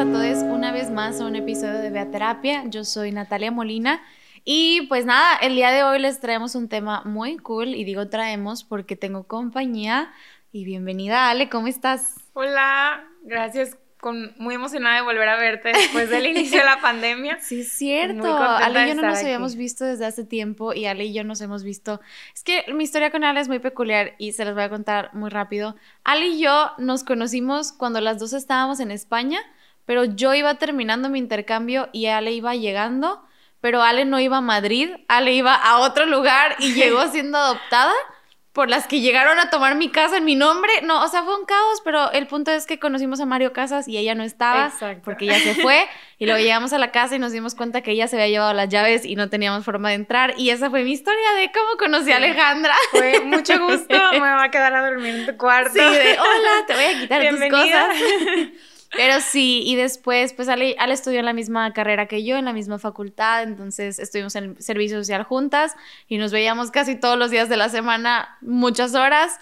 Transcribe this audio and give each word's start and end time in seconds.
a 0.00 0.04
todos 0.04 0.42
una 0.44 0.72
vez 0.72 0.90
más 0.90 1.20
a 1.20 1.26
un 1.26 1.36
episodio 1.36 1.74
de 1.74 1.90
Beaterapia. 1.90 2.64
Yo 2.66 2.84
soy 2.84 3.12
Natalia 3.12 3.50
Molina 3.50 4.00
y 4.46 4.86
pues 4.88 5.04
nada, 5.04 5.36
el 5.42 5.54
día 5.54 5.70
de 5.72 5.82
hoy 5.82 5.98
les 5.98 6.20
traemos 6.20 6.54
un 6.54 6.70
tema 6.70 7.02
muy 7.04 7.36
cool 7.36 7.74
y 7.74 7.84
digo 7.84 8.08
traemos 8.08 8.64
porque 8.64 8.96
tengo 8.96 9.24
compañía 9.24 10.10
y 10.52 10.64
bienvenida 10.64 11.28
Ale, 11.28 11.50
¿cómo 11.50 11.66
estás? 11.66 12.16
Hola, 12.32 13.04
gracias 13.24 13.76
con, 14.00 14.34
muy 14.38 14.54
emocionada 14.54 14.96
de 14.96 15.02
volver 15.02 15.28
a 15.28 15.36
verte 15.36 15.72
después 15.72 16.08
del 16.08 16.26
inicio 16.26 16.58
de 16.58 16.64
la 16.64 16.80
pandemia. 16.82 17.38
Sí, 17.40 17.60
es 17.60 17.72
cierto. 17.72 18.36
Ale 18.36 18.84
y 18.84 18.88
yo 18.88 18.94
no 18.94 19.02
nos 19.02 19.18
habíamos 19.18 19.56
visto 19.56 19.84
desde 19.84 20.06
hace 20.06 20.24
tiempo 20.24 20.72
y 20.72 20.86
Ale 20.86 21.04
y 21.04 21.12
yo 21.12 21.22
nos 21.22 21.40
hemos 21.40 21.62
visto. 21.62 22.00
Es 22.34 22.42
que 22.42 22.64
mi 22.72 22.84
historia 22.84 23.10
con 23.10 23.24
Ale 23.24 23.40
es 23.40 23.48
muy 23.48 23.58
peculiar 23.58 24.14
y 24.18 24.32
se 24.32 24.44
las 24.44 24.54
voy 24.54 24.64
a 24.64 24.70
contar 24.70 25.10
muy 25.14 25.30
rápido. 25.30 25.76
Ale 26.02 26.28
y 26.28 26.40
yo 26.40 26.72
nos 26.78 27.04
conocimos 27.04 27.72
cuando 27.72 28.00
las 28.00 28.18
dos 28.18 28.32
estábamos 28.32 28.80
en 28.80 28.90
España, 28.90 29.40
pero 29.84 30.04
yo 30.04 30.34
iba 30.34 30.54
terminando 30.54 31.08
mi 31.08 31.18
intercambio 31.18 31.88
y 31.92 32.06
Ale 32.06 32.32
iba 32.32 32.54
llegando, 32.54 33.22
pero 33.60 33.82
Ale 33.82 34.04
no 34.06 34.18
iba 34.18 34.38
a 34.38 34.42
Madrid, 34.42 34.90
Ale 35.08 35.34
iba 35.34 35.54
a 35.54 35.78
otro 35.78 36.06
lugar 36.06 36.56
y 36.58 36.72
llegó 36.72 37.06
siendo 37.12 37.38
adoptada 37.38 37.92
por 38.52 38.68
las 38.68 38.88
que 38.88 39.00
llegaron 39.00 39.38
a 39.38 39.48
tomar 39.48 39.76
mi 39.76 39.90
casa 39.90 40.16
en 40.16 40.24
mi 40.24 40.34
nombre. 40.34 40.72
No, 40.82 41.04
o 41.04 41.08
sea, 41.08 41.22
fue 41.22 41.38
un 41.38 41.44
caos, 41.44 41.80
pero 41.84 42.10
el 42.12 42.26
punto 42.26 42.50
es 42.50 42.66
que 42.66 42.80
conocimos 42.80 43.20
a 43.20 43.26
Mario 43.26 43.52
Casas 43.52 43.86
y 43.86 43.96
ella 43.96 44.14
no 44.14 44.24
estaba 44.24 44.66
Exacto. 44.66 45.02
porque 45.04 45.26
ella 45.26 45.38
se 45.38 45.54
fue 45.54 45.86
y 46.18 46.26
luego 46.26 46.40
llegamos 46.40 46.72
a 46.72 46.78
la 46.78 46.90
casa 46.90 47.14
y 47.14 47.18
nos 47.20 47.30
dimos 47.32 47.54
cuenta 47.54 47.80
que 47.82 47.92
ella 47.92 48.08
se 48.08 48.16
había 48.16 48.28
llevado 48.28 48.52
las 48.52 48.68
llaves 48.68 49.04
y 49.04 49.14
no 49.14 49.28
teníamos 49.28 49.64
forma 49.64 49.90
de 49.90 49.94
entrar 49.94 50.34
y 50.36 50.50
esa 50.50 50.68
fue 50.68 50.82
mi 50.82 50.92
historia 50.92 51.32
de 51.38 51.52
cómo 51.52 51.76
conocí 51.78 52.10
a 52.10 52.16
Alejandra. 52.16 52.74
Fue 52.90 53.20
mucho 53.20 53.58
gusto, 53.60 53.96
me 54.12 54.18
voy 54.18 54.28
a 54.28 54.50
quedar 54.50 54.74
a 54.74 54.90
dormir 54.90 55.14
en 55.14 55.26
tu 55.26 55.36
cuarto. 55.36 55.72
Sí, 55.72 55.78
de 55.78 56.18
hola, 56.18 56.66
te 56.66 56.74
voy 56.74 56.84
a 56.84 57.00
quitar 57.00 57.28
tus 57.28 57.50
cosas. 57.50 57.96
Pero 58.92 59.20
sí, 59.20 59.62
y 59.64 59.76
después, 59.76 60.32
pues 60.32 60.48
Ale, 60.48 60.74
Ale 60.78 60.94
estudió 60.94 61.20
en 61.20 61.24
la 61.24 61.32
misma 61.32 61.72
carrera 61.72 62.06
que 62.06 62.24
yo, 62.24 62.36
en 62.36 62.44
la 62.44 62.52
misma 62.52 62.78
facultad, 62.78 63.44
entonces 63.44 63.98
estuvimos 63.98 64.34
en 64.34 64.60
servicio 64.60 64.98
social 64.98 65.22
juntas 65.22 65.76
y 66.08 66.18
nos 66.18 66.32
veíamos 66.32 66.70
casi 66.70 66.96
todos 66.96 67.16
los 67.16 67.30
días 67.30 67.48
de 67.48 67.56
la 67.56 67.68
semana, 67.68 68.36
muchas 68.40 68.94
horas. 68.94 69.38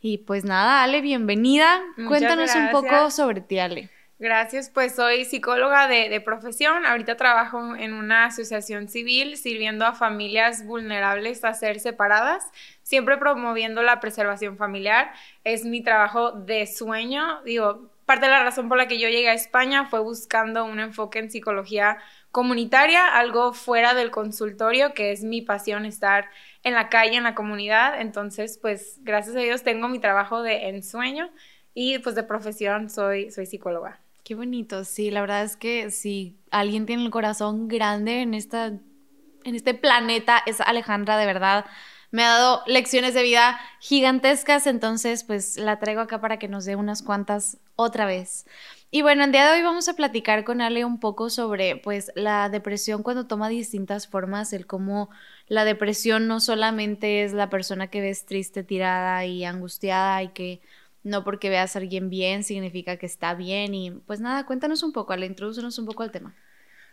Y 0.00 0.18
pues 0.18 0.44
nada, 0.44 0.82
Ale, 0.82 1.00
bienvenida. 1.00 1.80
Muchas 1.96 2.08
Cuéntanos 2.08 2.54
un 2.54 2.70
poco 2.70 2.88
gracias. 2.88 3.16
sobre 3.16 3.40
ti, 3.40 3.58
Ale. 3.58 3.90
Gracias, 4.18 4.70
pues 4.70 4.94
soy 4.94 5.24
psicóloga 5.24 5.88
de, 5.88 6.08
de 6.08 6.20
profesión. 6.20 6.86
Ahorita 6.86 7.16
trabajo 7.16 7.74
en 7.74 7.92
una 7.92 8.26
asociación 8.26 8.88
civil 8.88 9.36
sirviendo 9.36 9.84
a 9.84 9.94
familias 9.94 10.64
vulnerables 10.64 11.44
a 11.44 11.54
ser 11.54 11.80
separadas, 11.80 12.44
siempre 12.84 13.16
promoviendo 13.16 13.82
la 13.82 13.98
preservación 13.98 14.56
familiar. 14.56 15.12
Es 15.42 15.64
mi 15.64 15.82
trabajo 15.82 16.30
de 16.30 16.68
sueño. 16.68 17.42
Digo, 17.42 17.91
parte 18.06 18.26
de 18.26 18.32
la 18.32 18.42
razón 18.42 18.68
por 18.68 18.78
la 18.78 18.88
que 18.88 18.98
yo 18.98 19.08
llegué 19.08 19.28
a 19.28 19.34
España 19.34 19.86
fue 19.86 20.00
buscando 20.00 20.64
un 20.64 20.80
enfoque 20.80 21.18
en 21.18 21.30
psicología 21.30 21.98
comunitaria, 22.30 23.06
algo 23.16 23.52
fuera 23.52 23.94
del 23.94 24.10
consultorio, 24.10 24.94
que 24.94 25.12
es 25.12 25.22
mi 25.22 25.42
pasión 25.42 25.84
estar 25.84 26.28
en 26.64 26.74
la 26.74 26.88
calle, 26.88 27.16
en 27.16 27.24
la 27.24 27.34
comunidad. 27.34 28.00
Entonces, 28.00 28.58
pues 28.60 28.98
gracias 29.02 29.36
a 29.36 29.40
Dios 29.40 29.62
tengo 29.62 29.88
mi 29.88 29.98
trabajo 29.98 30.42
de 30.42 30.68
ensueño 30.68 31.30
y 31.74 31.98
pues 31.98 32.14
de 32.14 32.22
profesión 32.22 32.90
soy, 32.90 33.30
soy 33.30 33.46
psicóloga. 33.46 34.00
Qué 34.24 34.34
bonito, 34.34 34.84
sí, 34.84 35.10
la 35.10 35.20
verdad 35.20 35.42
es 35.42 35.56
que 35.56 35.90
si 35.90 36.36
alguien 36.50 36.86
tiene 36.86 37.04
el 37.04 37.10
corazón 37.10 37.68
grande 37.68 38.22
en 38.22 38.34
esta, 38.34 38.66
en 38.66 39.54
este 39.54 39.74
planeta, 39.74 40.42
es 40.46 40.60
Alejandra, 40.60 41.16
de 41.16 41.26
verdad. 41.26 41.66
Me 42.12 42.22
ha 42.22 42.28
dado 42.28 42.62
lecciones 42.66 43.14
de 43.14 43.22
vida 43.22 43.58
gigantescas, 43.80 44.66
entonces 44.66 45.24
pues 45.24 45.56
la 45.56 45.78
traigo 45.78 46.00
acá 46.00 46.20
para 46.20 46.38
que 46.38 46.46
nos 46.46 46.64
dé 46.64 46.76
unas 46.76 47.02
cuantas 47.02 47.58
otra 47.76 48.06
vez. 48.06 48.46
Y 48.90 49.00
bueno, 49.00 49.24
el 49.24 49.32
día 49.32 49.46
de 49.46 49.56
hoy 49.56 49.62
vamos 49.62 49.88
a 49.88 49.94
platicar 49.94 50.44
con 50.44 50.60
Ale 50.60 50.84
un 50.84 51.00
poco 51.00 51.30
sobre 51.30 51.76
pues 51.76 52.12
la 52.14 52.50
depresión 52.50 53.02
cuando 53.02 53.26
toma 53.26 53.48
distintas 53.48 54.06
formas, 54.06 54.52
el 54.52 54.66
cómo 54.66 55.08
la 55.48 55.64
depresión 55.64 56.28
no 56.28 56.40
solamente 56.40 57.24
es 57.24 57.32
la 57.32 57.48
persona 57.48 57.86
que 57.86 58.02
ves 58.02 58.26
triste, 58.26 58.62
tirada 58.62 59.24
y 59.24 59.44
angustiada 59.44 60.22
y 60.22 60.28
que 60.28 60.60
no 61.02 61.24
porque 61.24 61.48
veas 61.48 61.74
a 61.74 61.78
alguien 61.78 62.10
bien 62.10 62.44
significa 62.44 62.98
que 62.98 63.06
está 63.06 63.34
bien 63.34 63.74
y 63.74 63.90
pues 63.90 64.20
nada, 64.20 64.44
cuéntanos 64.44 64.82
un 64.82 64.92
poco, 64.92 65.14
Ale, 65.14 65.26
introdúcenos 65.26 65.78
un 65.78 65.86
poco 65.86 66.02
al 66.02 66.10
tema. 66.10 66.34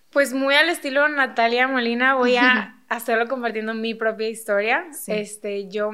Pues 0.09 0.33
muy 0.33 0.55
al 0.55 0.69
estilo 0.69 1.07
Natalia 1.09 1.67
Molina, 1.67 2.15
voy 2.15 2.37
a 2.37 2.81
hacerlo 2.89 3.27
compartiendo 3.27 3.73
mi 3.73 3.93
propia 3.93 4.29
historia. 4.29 4.85
Sí. 4.93 5.11
Este, 5.11 5.67
yo 5.67 5.91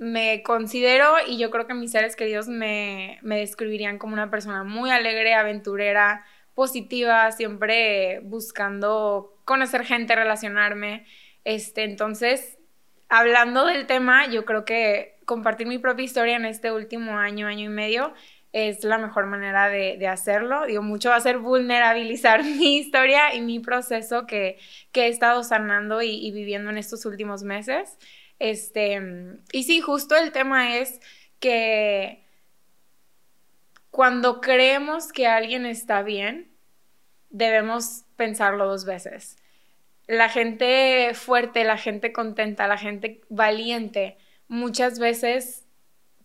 me 0.00 0.42
considero 0.42 1.14
y 1.28 1.38
yo 1.38 1.50
creo 1.50 1.66
que 1.66 1.74
mis 1.74 1.92
seres 1.92 2.16
queridos 2.16 2.48
me, 2.48 3.18
me 3.20 3.38
describirían 3.38 3.98
como 3.98 4.14
una 4.14 4.30
persona 4.30 4.64
muy 4.64 4.90
alegre, 4.90 5.34
aventurera, 5.34 6.24
positiva, 6.54 7.30
siempre 7.32 8.20
buscando 8.24 9.38
conocer 9.44 9.84
gente, 9.84 10.16
relacionarme. 10.16 11.04
Este, 11.44 11.84
entonces, 11.84 12.58
hablando 13.10 13.66
del 13.66 13.86
tema, 13.86 14.26
yo 14.30 14.46
creo 14.46 14.64
que 14.64 15.18
compartir 15.26 15.66
mi 15.66 15.76
propia 15.76 16.04
historia 16.04 16.36
en 16.36 16.46
este 16.46 16.72
último 16.72 17.18
año, 17.18 17.46
año 17.46 17.66
y 17.66 17.68
medio, 17.68 18.14
es 18.52 18.84
la 18.84 18.96
mejor 18.96 19.26
manera 19.26 19.68
de, 19.68 19.98
de 19.98 20.08
hacerlo. 20.08 20.64
Digo, 20.64 20.82
mucho 20.82 21.10
va 21.10 21.16
a 21.16 21.20
ser 21.20 21.38
vulnerabilizar 21.38 22.42
mi 22.44 22.78
historia 22.78 23.34
y 23.34 23.42
mi 23.42 23.60
proceso 23.60 24.26
que, 24.26 24.58
que 24.92 25.02
he 25.02 25.08
estado 25.08 25.44
sanando 25.44 26.00
y, 26.00 26.26
y 26.26 26.32
viviendo 26.32 26.70
en 26.70 26.78
estos 26.78 27.04
últimos 27.04 27.42
meses. 27.42 27.98
Este, 28.40 29.00
y 29.52 29.64
sí, 29.64 29.80
justo 29.80 30.16
el 30.16 30.32
tema 30.32 30.78
es 30.78 30.98
que 31.38 32.24
cuando 33.90 34.40
creemos 34.40 35.12
que 35.12 35.26
alguien 35.26 35.66
está 35.66 36.02
bien, 36.02 36.50
debemos 37.28 38.04
pensarlo 38.16 38.66
dos 38.66 38.86
veces. 38.86 39.36
La 40.06 40.28
gente 40.28 41.12
fuerte, 41.14 41.64
la 41.64 41.76
gente 41.76 42.12
contenta, 42.12 42.66
la 42.66 42.78
gente 42.78 43.20
valiente, 43.28 44.16
muchas 44.48 44.98
veces 44.98 45.66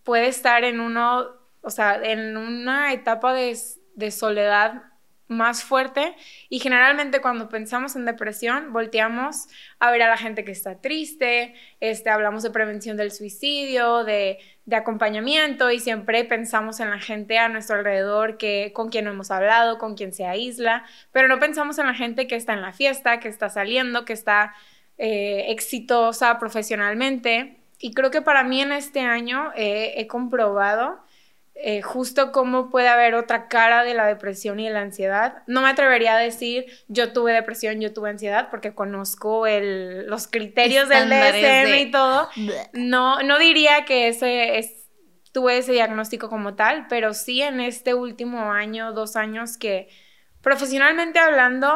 puede 0.04 0.28
estar 0.28 0.64
en 0.64 0.80
uno, 0.80 1.28
o 1.62 1.70
sea, 1.70 2.02
en 2.02 2.38
una 2.38 2.94
etapa 2.94 3.34
de, 3.34 3.58
de 3.96 4.12
soledad 4.12 4.84
más 5.28 5.64
fuerte 5.64 6.16
y 6.50 6.60
generalmente 6.60 7.20
cuando 7.20 7.50
pensamos 7.50 7.96
en 7.96 8.06
depresión 8.06 8.72
volteamos 8.74 9.48
a 9.80 9.92
ver 9.92 10.04
a 10.04 10.10
la 10.10 10.18
gente 10.18 10.44
que 10.44 10.52
está 10.52 10.82
triste, 10.82 11.56
este, 11.80 12.10
hablamos 12.10 12.44
de 12.44 12.52
prevención 12.52 12.96
del 12.96 13.12
suicidio, 13.12 14.04
de, 14.04 14.40
acompañamiento 14.72 15.70
y 15.72 15.80
siempre 15.80 16.24
pensamos 16.26 16.80
en 16.80 16.90
la 16.90 17.00
gente 17.00 17.38
a 17.38 17.50
nuestro 17.50 17.78
alrededor 17.78 18.38
que, 18.38 18.72
con 18.74 18.90
quien 18.90 19.06
hemos 19.08 19.30
hablado, 19.30 19.78
con 19.78 19.96
quien 19.96 20.12
se 20.12 20.26
aísla, 20.26 20.86
pero 21.12 21.28
no 21.28 21.40
pensamos 21.40 21.78
en 21.78 21.86
la 21.86 21.94
gente 21.94 22.28
que 22.28 22.36
está 22.36 22.54
en 22.54 22.62
la 22.62 22.74
fiesta, 22.74 23.20
que 23.20 23.28
está 23.28 23.50
saliendo, 23.50 24.06
que 24.06 24.14
está 24.14 24.56
eh, 24.98 25.46
exitosa 25.50 26.40
profesionalmente. 26.40 27.58
Y 27.80 27.94
creo 27.94 28.10
que 28.10 28.24
para 28.24 28.44
mí 28.44 28.62
en 28.62 28.72
este 28.72 29.02
año 29.02 29.52
he 29.56 30.08
comprobado 30.08 31.05
eh, 31.56 31.82
justo 31.82 32.32
cómo 32.32 32.70
puede 32.70 32.90
haber 32.90 33.16
otra 33.16 33.48
cara 33.48 33.84
de 33.84 33.94
la 33.94 34.06
depresión 34.08 34.60
y 34.60 34.66
de 34.68 34.74
la 34.74 34.82
ansiedad. 34.82 35.44
No 35.48 35.62
me 35.62 35.70
atrevería 35.70 36.16
a 36.16 36.20
decir 36.20 36.66
yo 36.88 37.14
tuve 37.14 37.34
depresión, 37.34 37.80
yo 37.82 37.94
tuve 37.94 38.10
ansiedad, 38.10 38.50
porque 38.52 38.76
conozco 38.76 39.48
el, 39.48 40.06
los 40.08 40.28
criterios 40.28 40.90
del 40.90 41.10
DSM 41.10 41.72
de- 41.72 41.80
y 41.82 41.92
todo. 41.92 42.30
No, 42.74 43.22
no 43.24 43.40
diría 43.40 43.86
que 43.86 44.08
ese 44.10 44.58
es, 44.58 44.90
tuve 45.32 45.58
ese 45.58 45.72
diagnóstico 45.74 46.30
como 46.30 46.56
tal, 46.56 46.88
pero 46.88 47.14
sí 47.14 47.42
en 47.42 47.60
este 47.62 47.94
último 47.94 48.52
año, 48.52 48.94
dos 48.94 49.16
años 49.16 49.58
que 49.58 49.90
profesionalmente 50.42 51.20
hablando 51.20 51.68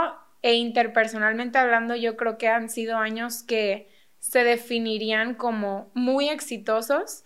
e 0.42 0.54
interpersonalmente 0.54 1.58
hablando, 1.58 1.96
yo 1.96 2.16
creo 2.16 2.38
que 2.38 2.48
han 2.48 2.70
sido 2.70 2.98
años 2.98 3.44
que 3.44 3.90
se 4.20 4.44
definirían 4.44 5.36
como 5.36 5.92
muy 5.94 6.30
exitosos. 6.30 7.24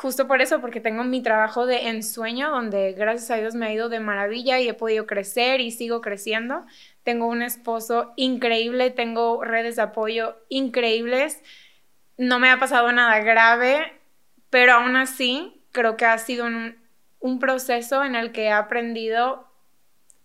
Justo 0.00 0.28
por 0.28 0.40
eso, 0.40 0.60
porque 0.60 0.80
tengo 0.80 1.02
mi 1.02 1.24
trabajo 1.24 1.66
de 1.66 1.88
ensueño, 1.88 2.52
donde 2.52 2.92
gracias 2.92 3.32
a 3.32 3.34
Dios 3.34 3.56
me 3.56 3.66
ha 3.66 3.72
ido 3.72 3.88
de 3.88 3.98
maravilla 3.98 4.60
y 4.60 4.68
he 4.68 4.72
podido 4.74 5.08
crecer 5.08 5.60
y 5.60 5.72
sigo 5.72 6.00
creciendo. 6.00 6.64
Tengo 7.02 7.26
un 7.26 7.42
esposo 7.42 8.12
increíble, 8.14 8.92
tengo 8.92 9.42
redes 9.42 9.74
de 9.74 9.82
apoyo 9.82 10.36
increíbles. 10.48 11.42
No 12.16 12.38
me 12.38 12.48
ha 12.48 12.60
pasado 12.60 12.92
nada 12.92 13.18
grave, 13.18 13.92
pero 14.50 14.74
aún 14.74 14.94
así 14.94 15.64
creo 15.72 15.96
que 15.96 16.06
ha 16.06 16.16
sido 16.18 16.46
un, 16.46 16.78
un 17.18 17.40
proceso 17.40 18.04
en 18.04 18.14
el 18.14 18.30
que 18.30 18.44
he 18.44 18.52
aprendido 18.52 19.48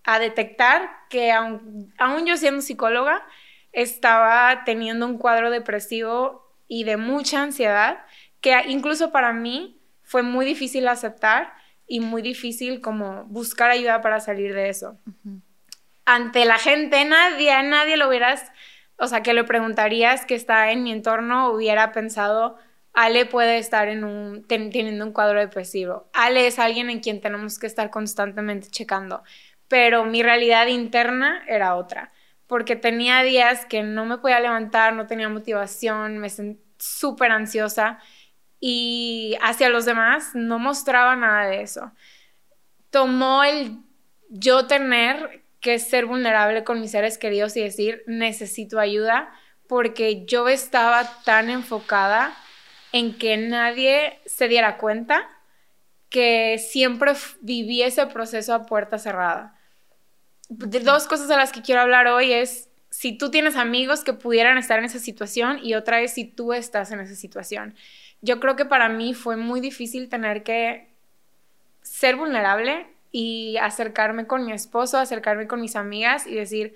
a 0.04 0.20
detectar 0.20 0.88
que 1.10 1.32
aun, 1.32 1.92
aún 1.98 2.28
yo 2.28 2.38
siendo 2.38 2.62
psicóloga, 2.62 3.26
estaba 3.72 4.66
teniendo 4.66 5.08
un 5.08 5.18
cuadro 5.18 5.50
depresivo 5.50 6.48
y 6.68 6.84
de 6.84 6.98
mucha 6.98 7.42
ansiedad, 7.42 8.06
que 8.44 8.62
incluso 8.68 9.12
para 9.12 9.32
mí 9.32 9.80
fue 10.04 10.22
muy 10.22 10.46
difícil 10.46 10.88
aceptar 10.90 11.54
y 11.88 12.02
muy 12.02 12.22
difícil 12.22 12.82
como 12.82 13.24
buscar 13.24 13.72
ayuda 13.72 14.02
para 14.02 14.20
salir 14.20 14.54
de 14.54 14.68
eso. 14.68 15.00
Ujú. 15.08 15.42
Ante 16.06 16.44
la 16.44 16.58
gente, 16.58 17.06
nadie, 17.06 17.52
a 17.52 17.64
nadie 17.64 17.96
lo 17.96 18.10
hubieras, 18.10 18.52
o 18.98 19.08
sea, 19.08 19.24
que 19.24 19.34
le 19.34 19.46
preguntarías 19.46 20.26
que 20.26 20.36
está 20.36 20.72
en 20.72 20.84
mi 20.84 20.92
entorno, 20.92 21.52
hubiera 21.52 21.94
pensado, 21.94 22.58
Ale 22.92 23.26
puede 23.26 23.58
estar 23.60 23.88
en 23.88 24.04
un, 24.04 24.46
teniendo 24.46 25.06
un 25.06 25.14
cuadro 25.14 25.40
depresivo. 25.40 26.10
Ale 26.14 26.46
es 26.46 26.60
alguien 26.60 26.90
en 26.90 27.00
quien 27.00 27.22
tenemos 27.22 27.58
que 27.58 27.68
estar 27.68 27.90
constantemente 27.90 28.68
checando. 28.68 29.24
Pero 29.70 30.04
mi 30.04 30.22
realidad 30.22 30.68
interna 30.68 31.46
era 31.48 31.76
otra, 31.76 32.12
porque 32.46 32.76
tenía 32.76 33.24
días 33.24 33.66
que 33.66 33.84
no 33.84 34.04
me 34.06 34.18
podía 34.18 34.42
levantar, 34.42 34.92
no 34.94 35.08
tenía 35.08 35.30
motivación, 35.30 36.18
me 36.18 36.30
sentía 36.30 36.62
súper 36.84 37.32
ansiosa 37.32 38.00
y 38.66 39.36
hacia 39.42 39.68
los 39.68 39.84
demás 39.84 40.36
no 40.36 40.58
mostraba 40.58 41.18
nada 41.18 41.48
de 41.48 41.64
eso. 41.64 41.92
Tomó 42.92 43.44
el 43.44 43.80
yo 44.30 44.68
tener 44.68 45.44
que 45.60 45.80
ser 45.80 46.06
vulnerable 46.06 46.64
con 46.64 46.80
mis 46.80 46.92
seres 46.92 47.18
queridos 47.18 47.58
y 47.58 47.62
decir, 47.62 48.04
necesito 48.08 48.80
ayuda, 48.80 49.34
porque 49.68 50.24
yo 50.26 50.48
estaba 50.48 51.04
tan 51.26 51.50
enfocada 51.50 52.34
en 52.94 53.18
que 53.18 53.36
nadie 53.36 54.22
se 54.26 54.48
diera 54.48 54.78
cuenta 54.78 55.28
que 56.08 56.58
siempre 56.58 57.12
viví 57.42 57.82
ese 57.82 58.06
proceso 58.08 58.54
a 58.54 58.66
puerta 58.66 58.98
cerrada. 58.98 59.60
De 60.48 60.80
dos 60.80 61.08
cosas 61.08 61.30
a 61.30 61.36
las 61.36 61.52
que 61.52 61.64
quiero 61.64 61.82
hablar 61.82 62.08
hoy 62.08 62.32
es 62.32 62.70
si 62.90 63.18
tú 63.18 63.30
tienes 63.30 63.58
amigos 63.58 64.06
que 64.06 64.14
pudieran 64.14 64.58
estar 64.58 64.80
en 64.80 64.86
esa 64.86 65.00
situación 65.00 65.60
y 65.62 65.74
otra 65.74 66.00
es 66.00 66.14
si 66.14 66.24
tú 66.24 66.54
estás 66.54 66.94
en 66.94 67.02
esa 67.02 67.16
situación. 67.16 67.76
Yo 68.24 68.40
creo 68.40 68.56
que 68.56 68.66
para 68.66 68.88
mí 68.88 69.14
fue 69.14 69.36
muy 69.36 69.60
difícil 69.60 70.08
tener 70.08 70.44
que 70.44 70.88
ser 71.82 72.16
vulnerable 72.16 72.88
y 73.12 73.58
acercarme 73.58 74.26
con 74.28 74.46
mi 74.46 74.54
esposo, 74.54 74.98
acercarme 74.98 75.46
con 75.46 75.60
mis 75.60 75.76
amigas 75.76 76.26
y 76.26 76.34
decir, 76.34 76.74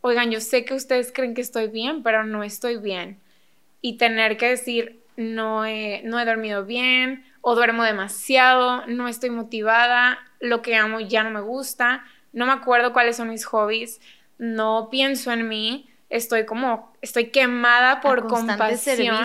oigan, 0.00 0.32
yo 0.32 0.40
sé 0.40 0.64
que 0.64 0.74
ustedes 0.74 1.12
creen 1.12 1.34
que 1.34 1.40
estoy 1.40 1.68
bien, 1.68 2.02
pero 2.02 2.24
no 2.24 2.42
estoy 2.42 2.76
bien. 2.76 3.18
Y 3.80 3.98
tener 3.98 4.36
que 4.36 4.48
decir, 4.48 5.00
no 5.16 5.64
he, 5.64 6.02
no 6.04 6.18
he 6.18 6.24
dormido 6.24 6.64
bien 6.64 7.24
o 7.40 7.54
duermo 7.54 7.84
demasiado, 7.84 8.84
no 8.86 9.06
estoy 9.06 9.30
motivada, 9.30 10.18
lo 10.40 10.60
que 10.60 10.74
amo 10.74 10.98
ya 10.98 11.22
no 11.22 11.30
me 11.30 11.40
gusta, 11.40 12.04
no 12.32 12.46
me 12.46 12.52
acuerdo 12.52 12.92
cuáles 12.92 13.16
son 13.16 13.28
mis 13.28 13.44
hobbies, 13.44 14.00
no 14.38 14.88
pienso 14.90 15.30
en 15.30 15.48
mí, 15.48 15.88
estoy 16.08 16.46
como, 16.46 16.92
estoy 17.00 17.26
quemada 17.26 18.00
por 18.00 18.26
compasión. 18.26 19.24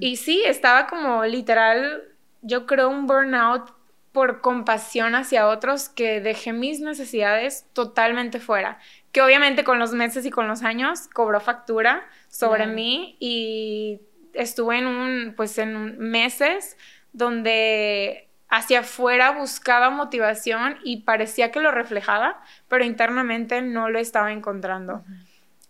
Y 0.00 0.16
sí, 0.16 0.42
estaba 0.44 0.86
como 0.86 1.24
literal, 1.24 2.04
yo 2.42 2.66
creo 2.66 2.88
un 2.88 3.06
burnout 3.06 3.72
por 4.12 4.40
compasión 4.40 5.16
hacia 5.16 5.48
otros 5.48 5.88
que 5.88 6.20
dejé 6.20 6.52
mis 6.52 6.80
necesidades 6.80 7.66
totalmente 7.72 8.38
fuera, 8.38 8.78
que 9.10 9.22
obviamente 9.22 9.64
con 9.64 9.78
los 9.80 9.92
meses 9.92 10.24
y 10.24 10.30
con 10.30 10.46
los 10.46 10.62
años 10.62 11.08
cobró 11.12 11.40
factura 11.40 12.06
sobre 12.28 12.68
mí 12.68 13.16
y 13.18 14.00
estuve 14.32 14.78
en 14.78 14.86
un, 14.86 15.34
pues 15.36 15.58
en 15.58 15.98
meses 15.98 16.76
donde 17.12 18.28
hacia 18.48 18.80
afuera 18.80 19.32
buscaba 19.32 19.90
motivación 19.90 20.76
y 20.84 20.98
parecía 20.98 21.50
que 21.50 21.60
lo 21.60 21.72
reflejaba, 21.72 22.40
pero 22.68 22.84
internamente 22.84 23.62
no 23.62 23.88
lo 23.88 23.98
estaba 23.98 24.30
encontrando. 24.30 25.04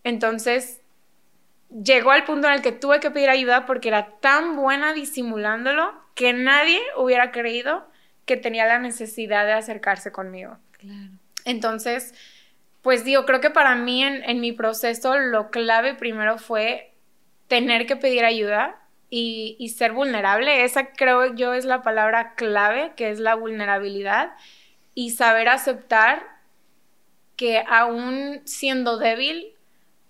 Entonces, 0.03 0.81
llegó 1.69 2.11
al 2.11 2.25
punto 2.25 2.47
en 2.47 2.53
el 2.53 2.61
que 2.61 2.71
tuve 2.71 2.99
que 2.99 3.11
pedir 3.11 3.29
ayuda 3.29 3.65
porque 3.65 3.89
era 3.89 4.11
tan 4.19 4.55
buena 4.55 4.93
disimulándolo 4.93 5.93
que 6.15 6.33
nadie 6.33 6.81
hubiera 6.97 7.31
creído 7.31 7.87
que 8.25 8.37
tenía 8.37 8.65
la 8.65 8.79
necesidad 8.79 9.45
de 9.45 9.53
acercarse 9.53 10.11
conmigo. 10.11 10.57
Entonces, 11.45 12.13
pues 12.81 13.03
digo, 13.03 13.25
creo 13.25 13.41
que 13.41 13.49
para 13.49 13.75
mí 13.75 14.03
en, 14.03 14.23
en 14.23 14.39
mi 14.39 14.51
proceso 14.51 15.17
lo 15.17 15.49
clave 15.51 15.95
primero 15.95 16.37
fue 16.37 16.93
tener 17.47 17.85
que 17.85 17.95
pedir 17.95 18.25
ayuda 18.25 18.81
y, 19.09 19.55
y, 19.59 19.69
ser 19.69 19.91
vulnerable. 19.91 20.63
Esa 20.63 20.91
creo 20.91 21.35
yo 21.35 21.53
es 21.53 21.65
la 21.65 21.83
palabra 21.83 22.33
clave, 22.35 22.93
que 22.95 23.11
es 23.11 23.19
la 23.19 23.35
vulnerabilidad 23.35 24.33
y 24.95 25.11
saber 25.11 25.47
aceptar 25.49 26.23
que 27.35 27.63
aún 27.67 28.41
siendo 28.45 28.97
débil, 28.97 29.53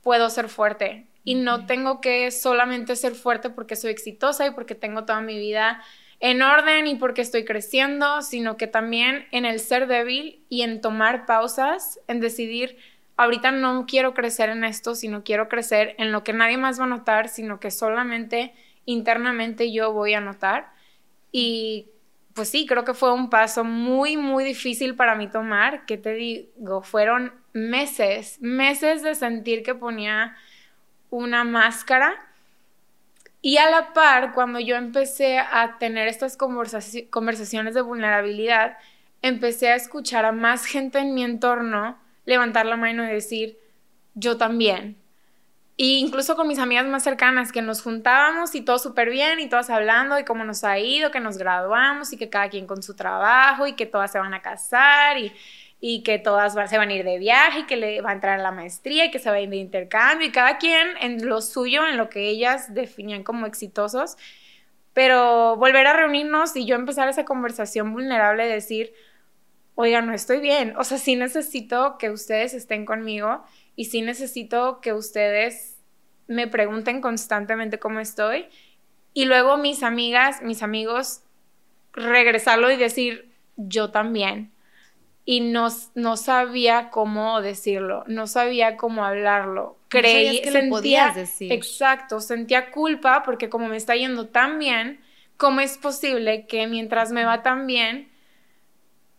puedo 0.02 0.30
ser 0.30 0.48
fuerte. 0.48 1.08
Y 1.26 1.36
no 1.36 1.66
tengo 1.66 2.00
que 2.00 2.32
solamente 2.32 2.96
ser 2.96 3.16
fuerte 3.16 3.50
porque 3.50 3.76
soy 3.76 3.92
exitosa 3.92 4.48
y 4.48 4.52
porque 4.52 4.76
tengo 4.76 5.04
toda 5.04 5.20
mi 5.20 5.38
vida 5.38 5.84
en 6.20 6.42
orden 6.42 6.88
y 6.88 6.96
porque 6.96 7.22
estoy 7.22 7.44
creciendo, 7.44 8.22
sino 8.22 8.56
que 8.56 8.68
también 8.68 9.28
en 9.32 9.46
el 9.46 9.60
ser 9.60 9.88
débil 9.88 10.46
y 10.48 10.62
en 10.62 10.80
tomar 10.80 11.26
pausas, 11.26 12.00
en 12.08 12.22
decidir, 12.22 12.78
ahorita 13.18 13.52
no 13.52 13.86
quiero 13.86 14.14
crecer 14.14 14.50
en 14.50 14.64
esto, 14.64 14.96
sino 14.96 15.24
quiero 15.24 15.50
crecer 15.50 15.96
en 15.98 16.12
lo 16.12 16.24
que 16.24 16.34
nadie 16.34 16.58
más 16.58 16.80
va 16.80 16.86
a 16.86 16.88
notar, 16.88 17.28
sino 17.28 17.60
que 17.60 17.72
solamente 17.72 18.54
internamente 18.86 19.72
yo 19.72 19.92
voy 19.92 20.14
a 20.14 20.22
notar. 20.22 20.72
Y 21.32 21.90
pues 22.34 22.50
sí, 22.50 22.66
creo 22.66 22.84
que 22.84 22.94
fue 22.94 23.14
un 23.14 23.30
paso 23.30 23.64
muy, 23.64 24.18
muy 24.18 24.44
difícil 24.44 24.96
para 24.96 25.16
mí 25.16 25.28
tomar, 25.28 25.86
que 25.86 25.98
te 25.98 26.14
digo, 26.14 26.82
fueron 26.82 27.34
meses, 27.54 28.38
meses 28.42 29.02
de 29.04 29.16
sentir 29.16 29.64
que 29.64 29.74
ponía 29.74 30.36
una 31.16 31.44
máscara 31.44 32.14
y 33.42 33.58
a 33.58 33.70
la 33.70 33.94
par, 33.94 34.34
cuando 34.34 34.60
yo 34.60 34.76
empecé 34.76 35.38
a 35.38 35.78
tener 35.78 36.08
estas 36.08 36.36
conversaciones 36.36 37.76
de 37.76 37.82
vulnerabilidad, 37.82 38.78
empecé 39.22 39.70
a 39.70 39.76
escuchar 39.76 40.26
a 40.26 40.32
más 40.32 40.66
gente 40.66 40.98
en 40.98 41.14
mi 41.14 41.24
entorno 41.24 41.96
levantar 42.26 42.66
la 42.66 42.76
mano 42.76 43.04
y 43.04 43.08
decir, 43.08 43.58
yo 44.16 44.38
también. 44.38 44.98
E 45.78 46.00
incluso 46.00 46.36
con 46.36 46.48
mis 46.48 46.58
amigas 46.58 46.88
más 46.88 47.04
cercanas, 47.04 47.52
que 47.52 47.62
nos 47.62 47.82
juntábamos 47.82 48.56
y 48.56 48.62
todo 48.62 48.80
súper 48.80 49.10
bien 49.10 49.40
y 49.40 49.48
todas 49.48 49.70
hablando 49.70 50.16
de 50.16 50.26
cómo 50.26 50.44
nos 50.44 50.64
ha 50.64 50.80
ido, 50.80 51.12
que 51.12 51.20
nos 51.20 51.38
graduamos 51.38 52.14
y 52.14 52.18
que 52.18 52.30
cada 52.30 52.50
quien 52.50 52.66
con 52.66 52.82
su 52.82 52.96
trabajo 52.96 53.68
y 53.68 53.74
que 53.74 53.86
todas 53.86 54.12
se 54.12 54.18
van 54.18 54.34
a 54.34 54.42
casar 54.42 55.20
y 55.20 55.32
y 55.80 56.04
que 56.04 56.18
todas 56.20 56.54
se 56.70 56.78
van 56.78 56.90
a 56.90 56.94
ir 56.94 57.06
de 57.06 57.20
viaje 57.20 57.60
y 57.60 57.66
que 57.66 57.76
le 57.76 58.02
va 58.02 58.12
a 58.12 58.14
entrar 58.14 58.40
la 58.40 58.52
maestría 58.52 59.06
y 59.06 59.12
que 59.12 59.20
se 59.20 59.30
va 59.30 59.36
a 59.36 59.42
ir 59.42 59.50
de 59.50 59.58
intercambio 59.58 60.28
y 60.28 60.32
cada 60.32 60.58
quien 60.58 60.88
en 61.02 61.28
lo 61.28 61.42
suyo, 61.42 61.86
en 61.86 61.98
lo 61.98 62.10
que 62.10 62.30
ellas 62.30 62.74
definían 62.74 63.24
como 63.24 63.46
exitosos. 63.46 64.18
Pero 64.94 65.58
volver 65.58 65.88
a 65.88 65.94
reunirnos 65.94 66.56
y 66.56 66.66
yo 66.66 66.76
empezar 66.76 67.10
esa 67.10 67.26
conversación 67.26 67.92
vulnerable, 67.92 68.48
decir, 68.48 68.94
oiga, 69.76 70.02
no 70.02 70.14
estoy 70.14 70.40
bien, 70.40 70.74
o 70.78 70.86
sea, 70.86 70.98
sí 70.98 71.18
necesito 71.18 71.98
que 71.98 72.10
ustedes 72.10 72.54
estén 72.54 72.86
conmigo 72.86 73.44
y 73.76 73.86
sí 73.86 74.02
necesito 74.02 74.80
que 74.80 74.94
ustedes 74.94 75.78
me 76.28 76.48
pregunten 76.48 77.02
constantemente 77.02 77.78
cómo 77.78 78.00
estoy. 78.00 78.48
Y 79.14 79.26
luego 79.26 79.58
mis 79.58 79.84
amigas, 79.84 80.42
mis 80.42 80.64
amigos, 80.64 81.22
regresarlo 81.94 82.72
y 82.72 82.78
decir, 82.78 83.32
yo 83.58 83.92
también 83.92 84.55
y 85.26 85.42
no, 85.42 85.70
no 85.96 86.18
sabía 86.18 86.92
cómo 86.92 87.42
decirlo, 87.42 88.04
no 88.08 88.28
sabía 88.28 88.78
cómo 88.78 89.04
hablarlo. 89.04 89.76
Creí 89.90 90.42
que 90.42 90.52
sentía, 90.52 90.70
podías 90.70 91.16
decir. 91.16 91.52
Exacto, 91.52 92.22
sentía 92.22 92.72
culpa 92.72 93.24
porque 93.24 93.50
como 93.50 93.68
me 93.68 93.78
está 93.78 93.96
yendo 93.96 94.28
tan 94.28 94.60
bien, 94.60 95.00
¿cómo 95.38 95.62
es 95.62 95.78
posible 95.78 96.46
que 96.46 96.68
mientras 96.68 97.12
me 97.12 97.26
va 97.26 97.42
tan 97.42 97.66
bien, 97.66 98.10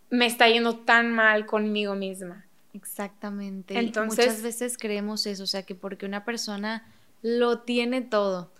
me 0.09 0.25
está 0.25 0.47
yendo 0.47 0.77
tan 0.77 1.11
mal 1.11 1.45
conmigo 1.45 1.95
misma? 1.95 2.45
Exactamente. 2.73 3.77
Entonces, 3.77 4.25
muchas 4.25 4.41
veces 4.41 4.77
creemos 4.77 5.25
eso, 5.25 5.43
o 5.43 5.47
sea, 5.47 5.63
que 5.63 5.75
porque 5.75 6.05
una 6.05 6.23
persona 6.23 6.85
lo 7.21 7.59
tiene 7.59 8.01
todo, 8.01 8.51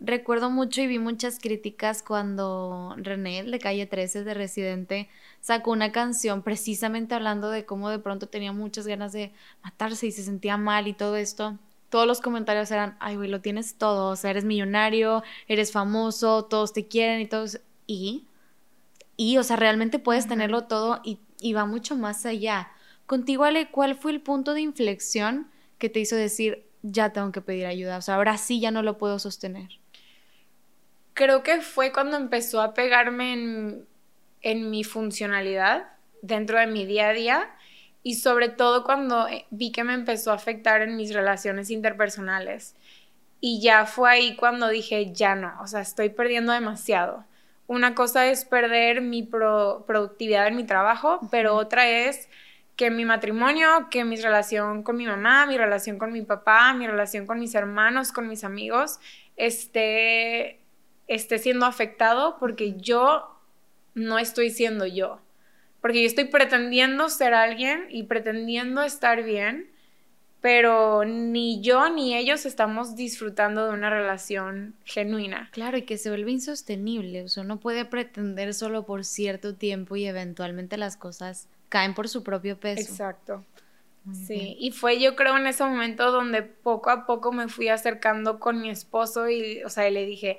recuerdo 0.00 0.50
mucho 0.50 0.82
y 0.82 0.86
vi 0.86 0.98
muchas 0.98 1.38
críticas 1.38 2.02
cuando 2.02 2.94
René 2.96 3.44
de 3.44 3.58
calle 3.58 3.86
13 3.86 4.24
de 4.24 4.34
Residente 4.34 5.08
sacó 5.40 5.70
una 5.70 5.92
canción 5.92 6.42
precisamente 6.42 7.14
hablando 7.14 7.50
de 7.50 7.64
cómo 7.64 7.90
de 7.90 7.98
pronto 7.98 8.28
tenía 8.28 8.52
muchas 8.52 8.86
ganas 8.86 9.12
de 9.12 9.32
matarse 9.62 10.06
y 10.06 10.12
se 10.12 10.22
sentía 10.22 10.56
mal 10.56 10.88
y 10.88 10.94
todo 10.94 11.16
esto. 11.16 11.58
Todos 11.90 12.06
los 12.06 12.20
comentarios 12.20 12.70
eran, 12.70 12.96
ay, 12.98 13.16
güey, 13.16 13.28
lo 13.30 13.40
tienes 13.40 13.76
todo, 13.76 14.10
o 14.10 14.16
sea, 14.16 14.30
eres 14.30 14.44
millonario, 14.44 15.22
eres 15.46 15.70
famoso, 15.70 16.44
todos 16.44 16.72
te 16.72 16.88
quieren 16.88 17.20
y 17.20 17.26
todos... 17.26 17.60
Y, 17.86 18.26
y, 19.16 19.36
o 19.38 19.44
sea, 19.44 19.56
realmente 19.56 19.98
puedes 20.00 20.26
tenerlo 20.26 20.64
todo 20.64 21.00
y, 21.04 21.20
y 21.40 21.52
va 21.52 21.66
mucho 21.66 21.94
más 21.96 22.26
allá. 22.26 22.72
Contigo, 23.06 23.44
Ale, 23.44 23.70
¿cuál 23.70 23.94
fue 23.94 24.10
el 24.12 24.22
punto 24.22 24.54
de 24.54 24.62
inflexión 24.62 25.50
que 25.78 25.88
te 25.88 26.00
hizo 26.00 26.16
decir, 26.16 26.66
ya 26.82 27.12
tengo 27.12 27.30
que 27.30 27.42
pedir 27.42 27.66
ayuda? 27.66 27.98
O 27.98 28.02
sea, 28.02 28.16
ahora 28.16 28.38
sí 28.38 28.60
ya 28.60 28.72
no 28.72 28.82
lo 28.82 28.98
puedo 28.98 29.18
sostener 29.20 29.83
creo 31.14 31.42
que 31.42 31.60
fue 31.60 31.92
cuando 31.92 32.16
empezó 32.16 32.60
a 32.60 32.74
pegarme 32.74 33.32
en, 33.32 33.86
en 34.42 34.70
mi 34.70 34.84
funcionalidad 34.84 35.86
dentro 36.22 36.58
de 36.58 36.66
mi 36.66 36.84
día 36.86 37.08
a 37.08 37.12
día 37.12 37.50
y 38.02 38.16
sobre 38.16 38.50
todo 38.50 38.84
cuando 38.84 39.26
eh, 39.28 39.46
vi 39.50 39.72
que 39.72 39.82
me 39.82 39.94
empezó 39.94 40.30
a 40.30 40.34
afectar 40.34 40.82
en 40.82 40.96
mis 40.96 41.12
relaciones 41.12 41.70
interpersonales. 41.70 42.76
Y 43.40 43.60
ya 43.60 43.86
fue 43.86 44.10
ahí 44.10 44.36
cuando 44.36 44.68
dije, 44.68 45.12
ya 45.12 45.34
no, 45.34 45.54
o 45.60 45.66
sea, 45.66 45.80
estoy 45.80 46.10
perdiendo 46.10 46.52
demasiado. 46.52 47.24
Una 47.66 47.94
cosa 47.94 48.26
es 48.26 48.44
perder 48.44 49.00
mi 49.00 49.22
productividad 49.22 50.46
en 50.48 50.56
mi 50.56 50.64
trabajo, 50.64 51.20
pero 51.30 51.54
otra 51.54 51.88
es 51.88 52.28
que 52.76 52.90
mi 52.90 53.04
matrimonio, 53.04 53.88
que 53.90 54.04
mi 54.04 54.16
relación 54.16 54.82
con 54.82 54.96
mi 54.96 55.06
mamá, 55.06 55.46
mi 55.46 55.56
relación 55.56 55.98
con 55.98 56.12
mi 56.12 56.22
papá, 56.22 56.74
mi 56.74 56.86
relación 56.86 57.26
con 57.26 57.38
mis 57.38 57.54
hermanos, 57.54 58.12
con 58.12 58.28
mis 58.28 58.44
amigos, 58.44 58.98
esté, 59.36 60.60
esté 61.06 61.38
siendo 61.38 61.66
afectado 61.66 62.36
porque 62.38 62.74
yo 62.76 63.34
no 63.94 64.18
estoy 64.18 64.50
siendo 64.50 64.86
yo. 64.86 65.20
Porque 65.80 66.00
yo 66.02 66.06
estoy 66.06 66.24
pretendiendo 66.24 67.08
ser 67.08 67.34
alguien 67.34 67.86
y 67.90 68.04
pretendiendo 68.04 68.82
estar 68.82 69.22
bien, 69.22 69.70
pero 70.40 71.04
ni 71.04 71.60
yo 71.62 71.88
ni 71.90 72.14
ellos 72.14 72.46
estamos 72.46 72.96
disfrutando 72.96 73.66
de 73.66 73.72
una 73.72 73.90
relación 73.90 74.74
genuina. 74.84 75.48
Claro, 75.52 75.76
y 75.76 75.82
que 75.82 75.98
se 75.98 76.10
vuelve 76.10 76.32
insostenible. 76.32 77.22
O 77.22 77.28
sea, 77.28 77.42
uno 77.42 77.60
puede 77.60 77.84
pretender 77.84 78.54
solo 78.54 78.84
por 78.84 79.04
cierto 79.04 79.54
tiempo 79.54 79.96
y 79.96 80.06
eventualmente 80.06 80.76
las 80.76 80.96
cosas 80.96 81.48
caen 81.68 81.94
por 81.94 82.08
su 82.08 82.22
propio 82.22 82.58
peso. 82.58 82.90
Exacto. 82.90 83.44
sí, 84.12 84.56
y 84.58 84.70
fue 84.70 85.00
yo 85.00 85.16
creo 85.16 85.36
en 85.36 85.46
ese 85.46 85.64
momento 85.64 86.12
donde 86.12 86.42
poco 86.42 86.90
a 86.90 87.06
poco 87.06 87.32
me 87.32 87.48
fui 87.48 87.68
acercando 87.68 88.38
con 88.38 88.60
mi 88.60 88.70
esposo 88.70 89.28
y, 89.28 89.62
o 89.64 89.70
sea, 89.70 89.90
le 89.90 90.06
dije, 90.06 90.38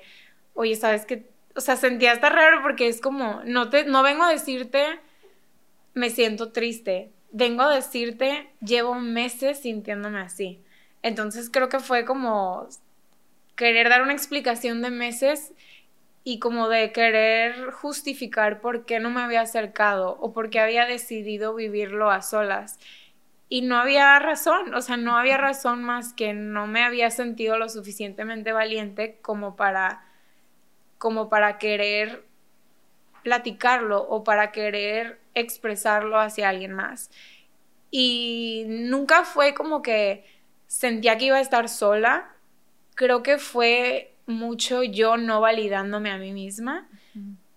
oye, 0.56 0.74
¿sabes 0.74 1.06
qué? 1.06 1.30
O 1.54 1.60
sea, 1.60 1.76
sentía 1.76 2.12
hasta 2.12 2.28
raro 2.28 2.60
porque 2.62 2.88
es 2.88 3.00
como, 3.00 3.40
no, 3.44 3.70
te, 3.70 3.84
no 3.84 4.02
vengo 4.02 4.24
a 4.24 4.30
decirte, 4.30 4.84
me 5.94 6.10
siento 6.10 6.52
triste, 6.52 7.12
vengo 7.30 7.62
a 7.62 7.74
decirte, 7.74 8.50
llevo 8.60 8.96
meses 8.96 9.60
sintiéndome 9.60 10.20
así. 10.20 10.62
Entonces 11.02 11.48
creo 11.50 11.68
que 11.68 11.78
fue 11.78 12.04
como 12.04 12.68
querer 13.54 13.88
dar 13.88 14.02
una 14.02 14.12
explicación 14.12 14.82
de 14.82 14.90
meses 14.90 15.52
y 16.24 16.38
como 16.40 16.68
de 16.68 16.92
querer 16.92 17.70
justificar 17.70 18.60
por 18.60 18.84
qué 18.84 18.98
no 18.98 19.10
me 19.10 19.20
había 19.20 19.42
acercado 19.42 20.18
o 20.20 20.32
por 20.32 20.50
qué 20.50 20.60
había 20.60 20.84
decidido 20.84 21.54
vivirlo 21.54 22.10
a 22.10 22.20
solas. 22.22 22.78
Y 23.48 23.62
no 23.62 23.76
había 23.76 24.18
razón, 24.18 24.74
o 24.74 24.82
sea, 24.82 24.96
no 24.96 25.16
había 25.16 25.36
razón 25.36 25.84
más 25.84 26.12
que 26.12 26.34
no 26.34 26.66
me 26.66 26.82
había 26.82 27.10
sentido 27.10 27.58
lo 27.58 27.68
suficientemente 27.68 28.52
valiente 28.52 29.18
como 29.22 29.54
para 29.54 30.05
como 31.06 31.28
para 31.28 31.58
querer 31.58 32.24
platicarlo 33.22 34.02
o 34.08 34.24
para 34.24 34.50
querer 34.50 35.20
expresarlo 35.36 36.18
hacia 36.18 36.48
alguien 36.48 36.72
más. 36.72 37.12
Y 37.92 38.64
nunca 38.66 39.22
fue 39.22 39.54
como 39.54 39.82
que 39.82 40.24
sentía 40.66 41.16
que 41.16 41.26
iba 41.26 41.36
a 41.36 41.40
estar 41.40 41.68
sola. 41.68 42.34
Creo 42.96 43.22
que 43.22 43.38
fue 43.38 44.16
mucho 44.26 44.82
yo 44.82 45.16
no 45.16 45.40
validándome 45.40 46.10
a 46.10 46.18
mí 46.18 46.32
misma. 46.32 46.88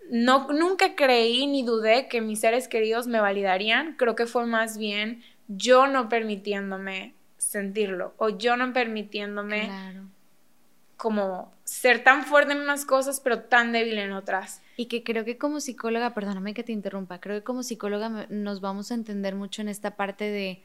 No, 0.08 0.46
nunca 0.52 0.94
creí 0.94 1.48
ni 1.48 1.64
dudé 1.64 2.06
que 2.06 2.20
mis 2.20 2.38
seres 2.38 2.68
queridos 2.68 3.08
me 3.08 3.18
validarían. 3.18 3.96
Creo 3.96 4.14
que 4.14 4.26
fue 4.26 4.46
más 4.46 4.78
bien 4.78 5.24
yo 5.48 5.88
no 5.88 6.08
permitiéndome 6.08 7.14
sentirlo 7.36 8.14
o 8.16 8.28
yo 8.28 8.56
no 8.56 8.72
permitiéndome 8.72 9.70
como 10.96 11.52
ser 11.70 12.02
tan 12.02 12.24
fuerte 12.24 12.52
en 12.52 12.60
unas 12.60 12.84
cosas 12.84 13.20
pero 13.20 13.42
tan 13.42 13.70
débil 13.70 13.96
en 13.98 14.10
otras. 14.10 14.60
Y 14.76 14.86
que 14.86 15.04
creo 15.04 15.24
que 15.24 15.38
como 15.38 15.60
psicóloga, 15.60 16.14
perdóname 16.14 16.52
que 16.52 16.64
te 16.64 16.72
interrumpa, 16.72 17.20
creo 17.20 17.38
que 17.38 17.44
como 17.44 17.62
psicóloga 17.62 18.26
nos 18.28 18.60
vamos 18.60 18.90
a 18.90 18.94
entender 18.94 19.36
mucho 19.36 19.62
en 19.62 19.68
esta 19.68 19.94
parte 19.94 20.24
de 20.24 20.64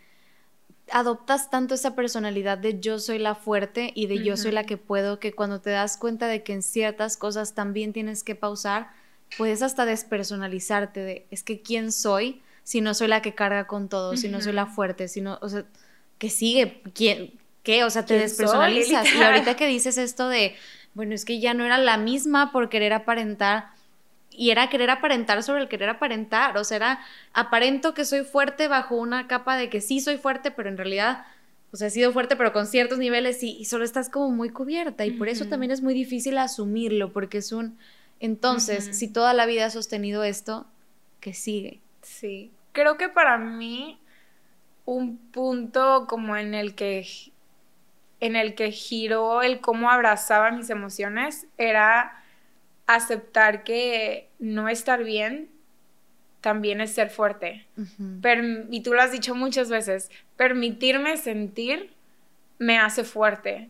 adoptas 0.92 1.52
tanto 1.52 1.76
esa 1.76 1.96
personalidad 1.96 2.58
de 2.58 2.80
yo 2.80 2.98
soy 2.98 3.20
la 3.20 3.36
fuerte 3.36 3.92
y 3.94 4.08
de 4.08 4.24
yo 4.24 4.36
soy 4.36 4.52
la 4.52 4.66
que 4.66 4.78
puedo, 4.78 5.20
que 5.20 5.32
cuando 5.32 5.62
te 5.62 5.70
das 5.70 5.98
cuenta 5.98 6.26
de 6.26 6.42
que 6.42 6.54
en 6.54 6.64
ciertas 6.64 7.18
cosas 7.18 7.54
también 7.54 7.94
tienes 7.94 8.24
que 8.24 8.34
pausar, 8.34 8.90
puedes 9.38 9.62
hasta 9.62 9.86
despersonalizarte 9.86 11.02
de 11.02 11.28
es 11.30 11.44
que 11.44 11.62
quién 11.62 11.92
soy 11.92 12.42
si 12.64 12.82
no 12.82 12.96
soy 12.96 13.10
la 13.10 13.22
que 13.22 13.36
carga 13.36 13.68
con 13.68 13.90
todo, 13.90 14.18
si 14.18 14.28
no 14.28 14.42
soy 14.42 14.54
la 14.54 14.66
fuerte, 14.66 15.08
si 15.08 15.22
no, 15.22 15.38
o 15.44 15.50
sea, 15.50 15.66
que 16.18 16.32
sigue, 16.32 16.82
¿quién, 16.96 17.34
qué? 17.62 17.84
O 17.84 17.92
sea, 17.92 18.06
te 18.06 18.18
despersonalizas. 18.18 19.08
y 19.14 19.22
ahorita 19.22 19.56
que 19.56 19.68
dices 19.68 20.00
esto 20.00 20.30
de, 20.30 20.56
bueno, 20.96 21.14
es 21.14 21.26
que 21.26 21.40
ya 21.40 21.54
no 21.54 21.66
era 21.66 21.78
la 21.78 21.98
misma 21.98 22.52
por 22.52 22.70
querer 22.70 22.94
aparentar, 22.94 23.76
y 24.32 24.50
era 24.50 24.70
querer 24.70 24.90
aparentar 24.90 25.44
sobre 25.44 25.62
el 25.62 25.70
querer 25.70 25.90
aparentar, 25.90 26.58
o 26.58 26.64
sea, 26.64 26.78
era 26.78 27.00
aparento 27.34 27.94
que 27.94 28.06
soy 28.06 28.24
fuerte 28.24 28.68
bajo 28.68 28.96
una 28.96 29.28
capa 29.28 29.56
de 29.56 29.70
que 29.70 29.82
sí 29.82 30.00
soy 30.00 30.18
fuerte, 30.18 30.52
pero 30.52 30.70
en 30.70 30.78
realidad, 30.78 31.26
o 31.72 31.78
sea, 31.78 31.88
he 31.88 31.92
sido 31.92 32.12
fuerte, 32.12 32.36
pero 32.36 32.52
con 32.52 32.68
ciertos 32.68 32.98
niveles 32.98 33.44
y, 33.44 33.64
solo 33.66 33.86
estás 33.86 34.10
como 34.10 34.32
muy 34.32 34.50
cubierta 34.50 35.06
y 35.06 35.12
por 35.12 35.30
eso 35.30 35.46
también 35.46 35.72
es 35.72 35.82
muy 35.82 35.94
difícil 35.94 36.38
asumirlo, 36.38 37.14
porque 37.14 37.38
es 37.38 37.52
un, 37.52 37.78
entonces, 38.20 38.98
si 38.98 39.08
toda 39.08 39.34
la 39.34 39.46
vida 39.46 39.66
has 39.66 39.74
sostenido 39.74 40.24
esto, 40.24 40.66
¿qué 41.20 41.34
sigue? 41.34 41.80
Sí, 42.02 42.52
creo 42.72 42.98
que 42.98 43.10
para 43.10 43.38
mí 43.38 44.00
un 44.86 45.18
punto 45.18 46.06
como 46.08 46.38
en 46.38 46.54
el 46.54 46.76
que 46.76 47.08
en 48.20 48.36
el 48.36 48.56
que 48.56 48.72
giró 48.72 49.42
el 49.42 49.60
cómo 49.60 49.90
abrazaba 49.90 50.52
mis 50.52 50.70
emociones 50.70 51.48
era 51.58 52.24
aceptar 52.88 53.64
que 53.64 54.30
no 54.40 54.70
estar 54.70 55.04
bien 55.04 55.50
también 56.42 56.80
es 56.80 56.94
ser 56.94 57.10
fuerte. 57.10 57.66
y 58.70 58.82
tú 58.82 58.94
lo 58.94 59.02
has 59.02 59.12
dicho 59.12 59.34
muchas 59.34 59.70
veces, 59.70 60.12
permitirme 60.36 61.18
sentir 61.18 61.92
me 62.60 62.78
hace 62.78 63.04
fuerte 63.04 63.70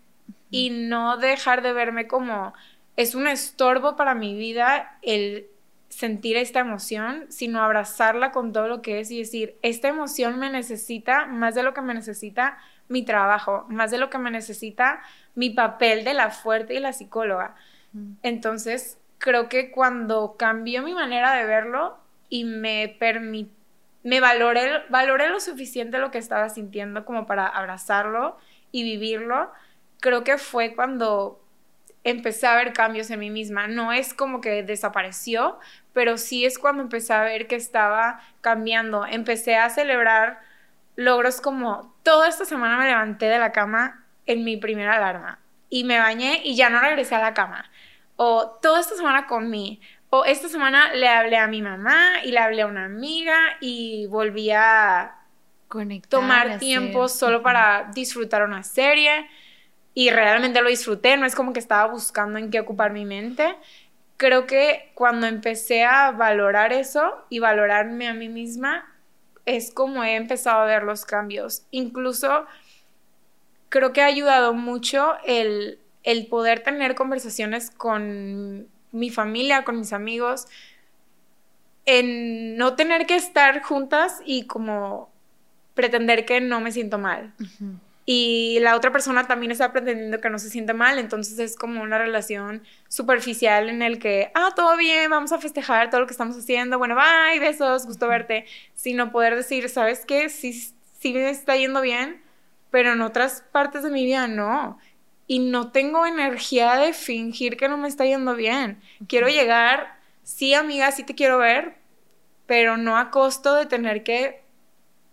y 0.51 0.69
no 0.69 1.17
dejar 1.17 1.61
de 1.61 1.73
verme 1.73 2.07
como 2.07 2.53
es 2.97 3.15
un 3.15 3.27
estorbo 3.27 3.95
para 3.95 4.13
mi 4.13 4.35
vida 4.35 4.97
el 5.01 5.47
sentir 5.89 6.35
esta 6.35 6.59
emoción, 6.59 7.25
sino 7.29 7.63
abrazarla 7.63 8.31
con 8.31 8.51
todo 8.51 8.67
lo 8.67 8.81
que 8.81 8.99
es 8.99 9.09
y 9.09 9.19
decir, 9.19 9.55
esta 9.61 9.87
emoción 9.87 10.37
me 10.37 10.49
necesita 10.49 11.25
más 11.25 11.55
de 11.55 11.63
lo 11.63 11.73
que 11.73 11.81
me 11.81 11.93
necesita 11.93 12.57
mi 12.87 13.03
trabajo, 13.03 13.65
más 13.69 13.91
de 13.91 13.97
lo 13.97 14.09
que 14.09 14.17
me 14.17 14.31
necesita 14.31 15.01
mi 15.33 15.49
papel 15.49 16.03
de 16.03 16.13
la 16.13 16.29
fuerte 16.29 16.73
y 16.75 16.79
la 16.79 16.93
psicóloga. 16.93 17.55
Entonces, 18.23 18.97
creo 19.17 19.49
que 19.49 19.71
cuando 19.71 20.35
cambió 20.37 20.81
mi 20.83 20.93
manera 20.93 21.33
de 21.33 21.45
verlo 21.45 21.97
y 22.29 22.43
me 22.43 22.95
permití, 22.99 23.51
me 24.03 24.19
valoré, 24.19 24.83
valoré 24.89 25.29
lo 25.29 25.39
suficiente 25.39 25.97
lo 25.97 26.11
que 26.11 26.19
estaba 26.19 26.49
sintiendo 26.49 27.05
como 27.05 27.25
para 27.25 27.47
abrazarlo 27.47 28.37
y 28.71 28.83
vivirlo, 28.83 29.51
creo 29.99 30.23
que 30.23 30.37
fue 30.37 30.75
cuando 30.75 31.41
empecé 32.03 32.45
a 32.45 32.55
ver 32.55 32.71
cambios 32.71 33.09
en 33.09 33.19
mí 33.19 33.31
misma. 33.31 33.67
No 33.67 33.91
es 33.91 34.13
como 34.13 34.41
que 34.41 34.61
desapareció, 34.61 35.57
pero 35.91 36.17
sí 36.17 36.45
es 36.45 36.59
cuando 36.59 36.83
empecé 36.83 37.13
a 37.13 37.23
ver 37.23 37.47
que 37.47 37.55
estaba 37.55 38.21
cambiando. 38.41 39.07
Empecé 39.07 39.55
a 39.55 39.71
celebrar 39.71 40.39
logros 40.95 41.41
como 41.41 41.95
toda 42.03 42.27
esta 42.27 42.45
semana 42.45 42.77
me 42.77 42.85
levanté 42.85 43.25
de 43.25 43.39
la 43.39 43.51
cama 43.51 44.05
en 44.25 44.43
mi 44.43 44.57
primera 44.57 44.95
alarma 44.95 45.39
y 45.69 45.83
me 45.83 45.99
bañé 45.99 46.41
y 46.43 46.55
ya 46.55 46.69
no 46.69 46.79
regresé 46.79 47.15
a 47.15 47.21
la 47.21 47.33
cama. 47.33 47.69
O 48.15 48.57
toda 48.61 48.79
esta 48.79 48.95
semana 48.95 49.27
comí, 49.27 49.81
o 50.09 50.23
esta 50.23 50.47
semana 50.47 50.93
le 50.93 51.07
hablé 51.09 51.37
a 51.37 51.47
mi 51.47 51.61
mamá 51.61 52.23
y 52.23 52.31
le 52.31 52.39
hablé 52.39 52.61
a 52.61 52.67
una 52.67 52.85
amiga 52.85 53.37
y 53.59 54.07
volví 54.07 54.51
a 54.51 55.15
tomar 56.07 56.59
tiempo 56.59 57.09
solo 57.09 57.43
para 57.43 57.91
disfrutar 57.93 58.43
una 58.43 58.63
serie. 58.63 59.27
Y 59.93 60.09
realmente 60.09 60.61
lo 60.61 60.69
disfruté, 60.69 61.17
no 61.17 61.25
es 61.25 61.35
como 61.35 61.53
que 61.53 61.59
estaba 61.59 61.91
buscando 61.91 62.37
en 62.37 62.51
qué 62.51 62.59
ocupar 62.59 62.91
mi 62.91 63.05
mente. 63.05 63.55
Creo 64.17 64.45
que 64.45 64.91
cuando 64.93 65.27
empecé 65.27 65.83
a 65.83 66.11
valorar 66.11 66.71
eso 66.71 67.25
y 67.29 67.39
valorarme 67.39 68.07
a 68.07 68.13
mí 68.13 68.29
misma, 68.29 68.94
es 69.45 69.71
como 69.73 70.03
he 70.03 70.15
empezado 70.15 70.61
a 70.61 70.65
ver 70.65 70.83
los 70.83 71.05
cambios. 71.05 71.63
Incluso 71.71 72.45
creo 73.69 73.93
que 73.93 74.01
ha 74.01 74.07
ayudado 74.07 74.53
mucho 74.53 75.15
el 75.25 75.79
el 76.05 76.27
poder 76.27 76.61
tener 76.61 76.95
conversaciones 76.95 77.71
con 77.71 78.67
mi 78.91 79.09
familia, 79.09 79.63
con 79.63 79.79
mis 79.79 79.91
amigos, 79.91 80.45
en 81.85 82.57
no 82.57 82.75
tener 82.75 83.07
que 83.07 83.15
estar 83.15 83.61
juntas 83.63 84.21
y 84.23 84.45
como 84.45 85.09
pretender 85.73 86.25
que 86.25 86.39
no 86.41 86.61
me 86.61 86.71
siento 86.71 86.99
mal. 86.99 87.33
Y 88.05 88.59
la 88.61 88.75
otra 88.75 88.91
persona 88.91 89.25
también 89.25 89.51
está 89.51 89.71
pretendiendo 89.71 90.21
que 90.21 90.29
no 90.29 90.37
se 90.37 90.51
siente 90.51 90.73
mal, 90.73 90.99
entonces 90.99 91.39
es 91.39 91.55
como 91.55 91.81
una 91.81 91.97
relación 91.97 92.63
superficial 92.87 93.67
en 93.67 93.81
el 93.81 93.97
que, 93.97 94.31
ah, 94.35 94.51
todo 94.55 94.77
bien, 94.77 95.09
vamos 95.09 95.31
a 95.31 95.39
festejar 95.39 95.89
todo 95.89 96.01
lo 96.01 96.07
que 96.07 96.13
estamos 96.13 96.37
haciendo, 96.37 96.77
bueno, 96.77 96.95
bye, 96.95 97.39
besos, 97.39 97.87
gusto 97.87 98.07
verte, 98.07 98.45
sino 98.75 99.11
poder 99.11 99.35
decir, 99.35 99.69
¿sabes 99.69 100.05
qué? 100.05 100.29
Sí, 100.29 100.53
sí 100.53 101.13
me 101.13 101.29
está 101.31 101.55
yendo 101.55 101.81
bien, 101.81 102.21
pero 102.69 102.93
en 102.93 103.01
otras 103.01 103.43
partes 103.51 103.81
de 103.81 103.89
mi 103.89 104.05
vida 104.05 104.27
no 104.27 104.77
y 105.27 105.39
no 105.39 105.71
tengo 105.71 106.05
energía 106.05 106.75
de 106.75 106.93
fingir 106.93 107.57
que 107.57 107.67
no 107.67 107.77
me 107.77 107.87
está 107.87 108.05
yendo 108.05 108.35
bien. 108.35 108.81
Quiero 109.07 109.27
llegar, 109.27 109.97
sí 110.23 110.53
amiga, 110.53 110.91
sí 110.91 111.03
te 111.03 111.15
quiero 111.15 111.39
ver, 111.39 111.77
pero 112.45 112.77
no 112.77 112.97
a 112.97 113.09
costo 113.09 113.55
de 113.55 113.65
tener 113.65 114.03
que 114.03 114.44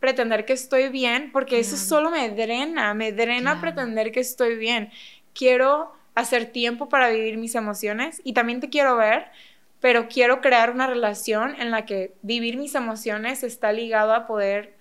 pretender 0.02 0.44
que 0.44 0.52
estoy 0.52 0.88
bien, 0.88 1.30
porque 1.32 1.61
eso 1.61 1.76
solo 1.76 2.11
me 2.11 2.28
drena, 2.28 2.92
me 2.92 3.12
drena 3.12 3.61
pretender 3.61 4.11
que 4.11 4.18
estoy 4.21 4.56
bien. 4.56 4.90
Quiero 5.32 5.92
hacer 6.16 6.47
tiempo 6.47 6.88
para 6.88 7.09
vivir 7.09 7.38
mis 7.38 7.54
emociones 7.54 8.21
y 8.25 8.35
también 8.35 8.59
te 8.59 8.68
quiero 8.68 8.97
ver, 8.97 9.26
pero 9.80 10.09
quiero 10.09 10.40
crear 10.40 10.73
una 10.73 10.88
relación 10.88 11.54
en 11.61 11.71
la 11.71 11.87
que 11.87 12.14
vivir 12.21 12.56
mis 12.59 12.75
emociones 12.75 13.44
está 13.44 13.73
ligado 13.73 14.12
a 14.12 14.26
poder 14.26 14.75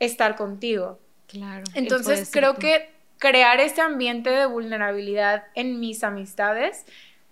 estar 0.00 0.34
contigo. 0.34 0.98
Claro. 1.28 1.62
Entonces 1.74 2.28
creo 2.32 2.56
que 2.56 2.90
crear 3.18 3.60
ese 3.60 3.80
ambiente 3.80 4.30
de 4.30 4.46
vulnerabilidad 4.46 5.44
en 5.54 5.78
mis 5.78 6.02
amistades 6.02 6.84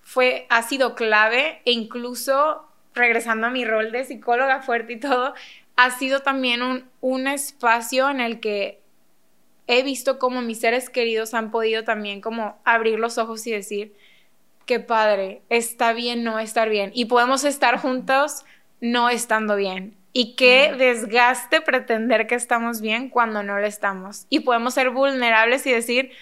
fue, 0.03 0.47
ha 0.51 0.63
sido 0.63 0.95
clave 0.95 1.61
e 1.65 1.73
incluso 1.73 2.65
regresando 2.95 3.49
a 3.49 3.51
mi 3.51 3.65
rol 3.65 3.91
de 3.91 4.05
psicóloga 4.05 4.63
fuerte 4.63 4.93
y 4.93 5.01
todo, 5.01 5.35
ha 5.77 5.91
sido 5.91 6.21
también 6.21 6.63
un, 6.63 6.89
un 7.01 7.27
espacio 7.27 8.09
en 8.11 8.21
el 8.21 8.41
que 8.41 8.81
he 9.67 9.83
visto 9.83 10.19
como 10.19 10.43
mis 10.43 10.61
seres 10.61 10.91
queridos 10.91 11.35
han 11.35 11.51
podido 11.51 11.85
también 11.85 12.21
como 12.21 12.59
abrir 12.65 12.99
los 12.99 13.19
ojos 13.19 13.47
y 13.47 13.51
decir, 13.51 13.95
qué 14.67 14.81
padre, 14.81 15.43
está 15.49 15.93
bien 15.93 16.25
no 16.25 16.39
estar 16.39 16.69
bien 16.69 16.91
y 16.95 17.07
podemos 17.07 17.45
estar 17.45 17.79
juntos 17.79 18.45
no 18.81 19.09
estando 19.09 19.57
bien. 19.57 19.97
Y 20.17 20.37
qué 20.37 20.73
desgaste 20.79 21.61
pretender 21.61 22.29
que 22.29 22.37
estamos 22.37 22.81
bien 22.81 23.09
cuando 23.09 23.43
no 23.43 23.59
lo 23.59 23.67
estamos. 23.67 24.27
Y 24.31 24.41
podemos 24.41 24.75
ser 24.75 24.91
vulnerables 24.91 25.67
y 25.67 25.73
decir, 25.73 26.13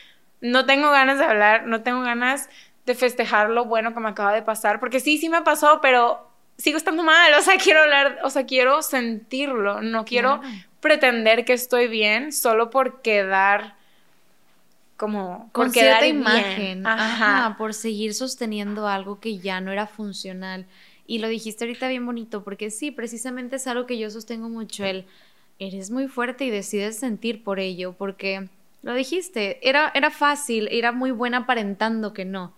no 0.40 0.64
tengo 0.64 0.90
ganas 0.90 1.18
de 1.18 1.26
hablar, 1.26 1.66
no 1.66 1.82
tengo 1.82 2.00
ganas 2.00 2.48
de 2.86 2.94
festejar 2.94 3.50
lo 3.50 3.66
bueno 3.66 3.92
que 3.92 4.00
me 4.00 4.08
acaba 4.08 4.32
de 4.32 4.42
pasar, 4.42 4.80
porque 4.80 4.98
sí, 4.98 5.18
sí 5.18 5.28
me 5.28 5.42
pasó, 5.42 5.80
pero 5.82 6.31
sigo 6.58 6.76
estando 6.76 7.02
mal, 7.02 7.32
o 7.34 7.42
sea, 7.42 7.56
quiero 7.58 7.82
hablar, 7.82 8.18
o 8.24 8.30
sea, 8.30 8.46
quiero 8.46 8.82
sentirlo, 8.82 9.82
no 9.82 10.04
quiero 10.04 10.40
pretender 10.80 11.44
que 11.44 11.52
estoy 11.52 11.88
bien 11.88 12.32
solo 12.32 12.70
por 12.70 13.02
quedar 13.02 13.76
como 14.96 15.50
con 15.52 15.72
cierta 15.72 16.06
imagen, 16.06 16.86
Ajá. 16.86 17.56
por 17.58 17.74
seguir 17.74 18.14
sosteniendo 18.14 18.86
algo 18.86 19.18
que 19.18 19.38
ya 19.38 19.60
no 19.60 19.72
era 19.72 19.86
funcional. 19.86 20.66
Y 21.06 21.18
lo 21.18 21.28
dijiste 21.28 21.64
ahorita 21.64 21.88
bien 21.88 22.06
bonito, 22.06 22.44
porque 22.44 22.70
sí, 22.70 22.92
precisamente 22.92 23.56
es 23.56 23.66
algo 23.66 23.86
que 23.86 23.98
yo 23.98 24.10
sostengo 24.10 24.48
mucho, 24.48 24.84
el 24.84 25.06
eres 25.58 25.90
muy 25.90 26.08
fuerte 26.08 26.44
y 26.44 26.50
decides 26.50 26.98
sentir 26.98 27.42
por 27.42 27.58
ello, 27.58 27.92
porque 27.92 28.48
lo 28.82 28.94
dijiste, 28.94 29.58
era, 29.68 29.90
era 29.94 30.10
fácil, 30.10 30.68
era 30.70 30.92
muy 30.92 31.10
buena 31.10 31.38
aparentando 31.38 32.12
que 32.12 32.24
no, 32.24 32.52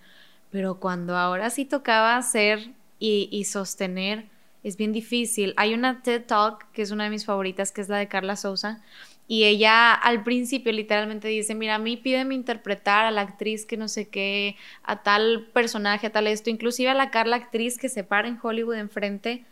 pero 0.51 0.77
cuando 0.77 1.17
ahora 1.17 1.51
sí 1.51 1.65
tocaba 1.65 2.17
hacer 2.17 2.71
y, 3.06 3.44
sostener, 3.44 4.26
es 4.62 4.76
bien 4.76 4.92
difícil. 4.92 5.52
Hay 5.56 5.75
una 5.75 6.02
TED 6.02 6.25
Talk, 6.25 6.70
que 6.73 6.82
es 6.82 6.90
una 6.90 7.04
de 7.04 7.11
mis 7.11 7.26
favoritas, 7.26 7.70
que 7.70 7.80
es 7.80 7.88
la 7.88 7.99
de 7.99 8.08
Carla 8.08 8.37
Souza, 8.37 8.80
y 9.26 9.44
ella 9.44 9.92
al 9.92 10.23
principio 10.23 10.73
literalmente 10.73 11.28
dice, 11.28 11.54
mira, 11.54 11.76
a 11.76 11.78
mí 11.78 11.96
pídeme 11.96 12.34
interpretar 12.34 13.06
a 13.06 13.11
la 13.11 13.23
actriz 13.23 13.64
que 13.64 13.76
no 13.76 13.88
sé 13.88 14.08
qué, 14.08 14.56
a 14.82 15.02
tal 15.02 15.49
personaje, 15.52 16.06
a 16.06 16.12
tal 16.12 16.26
esto, 16.26 16.50
inclusive 16.50 16.90
a 16.90 16.94
la 16.94 17.11
Carla 17.11 17.37
actriz 17.37 17.78
que 17.78 17.88
se 17.88 18.04
para 18.04 18.28
en 18.28 18.38
Hollywood 18.42 18.76
enfrente, 18.76 19.44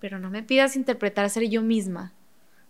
pero 0.00 0.18
no 0.18 0.30
me 0.30 0.42
pidas 0.42 0.76
interpretar 0.76 1.24
a 1.24 1.28
ser 1.28 1.48
yo 1.48 1.62
misma, 1.62 2.12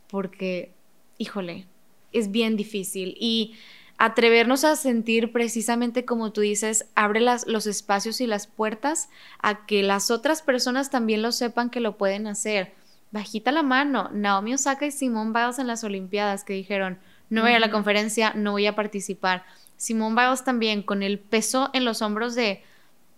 porque, 0.09 0.71
híjole, 1.19 1.67
es 2.13 2.31
bien 2.31 2.57
difícil. 2.57 3.17
Y 3.19 3.55
atrevernos 3.99 4.65
a 4.65 4.77
sentir 4.77 5.33
precisamente 5.33 6.05
como 6.05 6.33
tú 6.33 6.41
dices, 6.41 6.87
abre 6.95 7.21
las, 7.21 7.47
los 7.47 7.67
espacios 7.67 8.21
y 8.21 8.27
las 8.27 8.47
puertas 8.47 9.09
a 9.41 9.67
que 9.67 9.83
las 9.83 10.11
otras 10.11 10.43
personas 10.43 10.91
también 10.91 11.23
lo 11.23 11.33
sepan 11.33 11.71
que 11.71 11.81
lo 11.81 11.97
pueden 11.97 12.27
hacer 12.27 12.73
bajita 13.15 13.53
la 13.53 13.63
mano, 13.63 14.11
Naomi 14.13 14.55
Osaka 14.55 14.87
y 14.87 14.91
Simone 14.91 15.31
Biles 15.33 15.61
en 15.61 15.69
las 15.69 15.85
Olimpiadas 15.85 16.43
que 16.43 16.53
dijeron, 16.53 16.99
no 17.31 17.43
voy 17.43 17.53
a 17.53 17.61
la 17.61 17.71
conferencia, 17.71 18.33
no 18.35 18.51
voy 18.51 18.67
a 18.67 18.75
participar. 18.75 19.45
Simone 19.77 20.21
Biles 20.21 20.43
también, 20.43 20.83
con 20.83 21.05
el 21.05 21.21
peso 21.21 21.71
en 21.75 21.85
los 21.85 22.03
hombros 22.03 22.35
de 22.35 22.65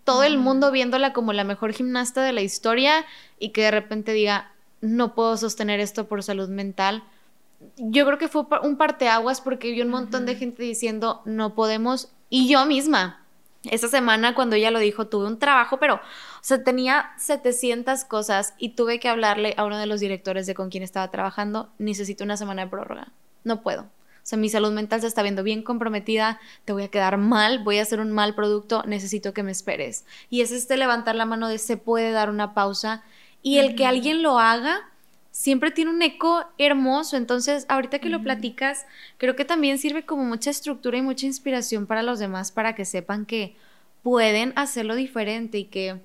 todo 0.04 0.22
el 0.22 0.36
mundo 0.36 0.70
viéndola 0.70 1.14
como 1.14 1.32
la 1.32 1.44
mejor 1.44 1.72
gimnasta 1.72 2.22
de 2.22 2.34
la 2.34 2.42
historia 2.42 3.06
y 3.38 3.48
que 3.50 3.62
de 3.62 3.70
repente 3.70 4.12
diga, 4.12 4.52
no 4.82 5.14
puedo 5.14 5.34
sostener 5.38 5.80
esto 5.80 6.06
por 6.08 6.22
salud 6.22 6.50
mental. 6.50 7.02
Yo 7.76 8.06
creo 8.06 8.18
que 8.18 8.28
fue 8.28 8.44
un 8.62 8.76
parteaguas 8.76 9.40
porque 9.40 9.70
vi 9.70 9.82
un 9.82 9.88
montón 9.88 10.26
de 10.26 10.36
gente 10.36 10.62
diciendo, 10.62 11.22
no 11.24 11.54
podemos, 11.54 12.12
y 12.30 12.48
yo 12.48 12.66
misma, 12.66 13.24
esa 13.64 13.88
semana 13.88 14.34
cuando 14.34 14.56
ella 14.56 14.70
lo 14.70 14.78
dijo, 14.78 15.06
tuve 15.06 15.26
un 15.26 15.38
trabajo, 15.38 15.78
pero, 15.78 15.96
o 15.96 16.00
sea, 16.42 16.62
tenía 16.62 17.12
700 17.18 18.04
cosas 18.04 18.54
y 18.58 18.70
tuve 18.70 19.00
que 19.00 19.08
hablarle 19.08 19.54
a 19.56 19.64
uno 19.64 19.78
de 19.78 19.86
los 19.86 20.00
directores 20.00 20.46
de 20.46 20.54
con 20.54 20.70
quien 20.70 20.82
estaba 20.82 21.10
trabajando, 21.10 21.70
necesito 21.78 22.24
una 22.24 22.36
semana 22.36 22.64
de 22.64 22.70
prórroga, 22.70 23.12
no 23.44 23.62
puedo. 23.62 23.82
O 23.82 24.28
sea, 24.28 24.38
mi 24.38 24.48
salud 24.48 24.72
mental 24.72 25.00
se 25.00 25.06
está 25.06 25.22
viendo 25.22 25.44
bien 25.44 25.62
comprometida, 25.62 26.40
te 26.64 26.72
voy 26.72 26.82
a 26.82 26.90
quedar 26.90 27.16
mal, 27.16 27.62
voy 27.62 27.78
a 27.78 27.82
hacer 27.82 28.00
un 28.00 28.10
mal 28.10 28.34
producto, 28.34 28.82
necesito 28.84 29.32
que 29.32 29.44
me 29.44 29.52
esperes. 29.52 30.04
Y 30.30 30.40
es 30.40 30.50
este 30.50 30.76
levantar 30.76 31.14
la 31.14 31.26
mano 31.26 31.46
de 31.46 31.58
se 31.58 31.76
puede 31.76 32.10
dar 32.10 32.28
una 32.28 32.52
pausa 32.52 33.04
y 33.40 33.58
el 33.58 33.76
que 33.76 33.86
alguien 33.86 34.22
lo 34.24 34.40
haga 34.40 34.90
siempre 35.36 35.70
tiene 35.70 35.90
un 35.90 36.00
eco 36.00 36.46
hermoso. 36.56 37.18
Entonces, 37.18 37.66
ahorita 37.68 37.98
que 37.98 38.08
lo 38.08 38.22
platicas, 38.22 38.86
creo 39.18 39.36
que 39.36 39.44
también 39.44 39.76
sirve 39.76 40.06
como 40.06 40.24
mucha 40.24 40.48
estructura 40.48 40.96
y 40.96 41.02
mucha 41.02 41.26
inspiración 41.26 41.86
para 41.86 42.02
los 42.02 42.18
demás 42.18 42.50
para 42.50 42.74
que 42.74 42.86
sepan 42.86 43.26
que 43.26 43.54
pueden 44.02 44.54
hacerlo 44.56 44.94
diferente 44.94 45.58
y 45.58 45.64
que 45.64 46.00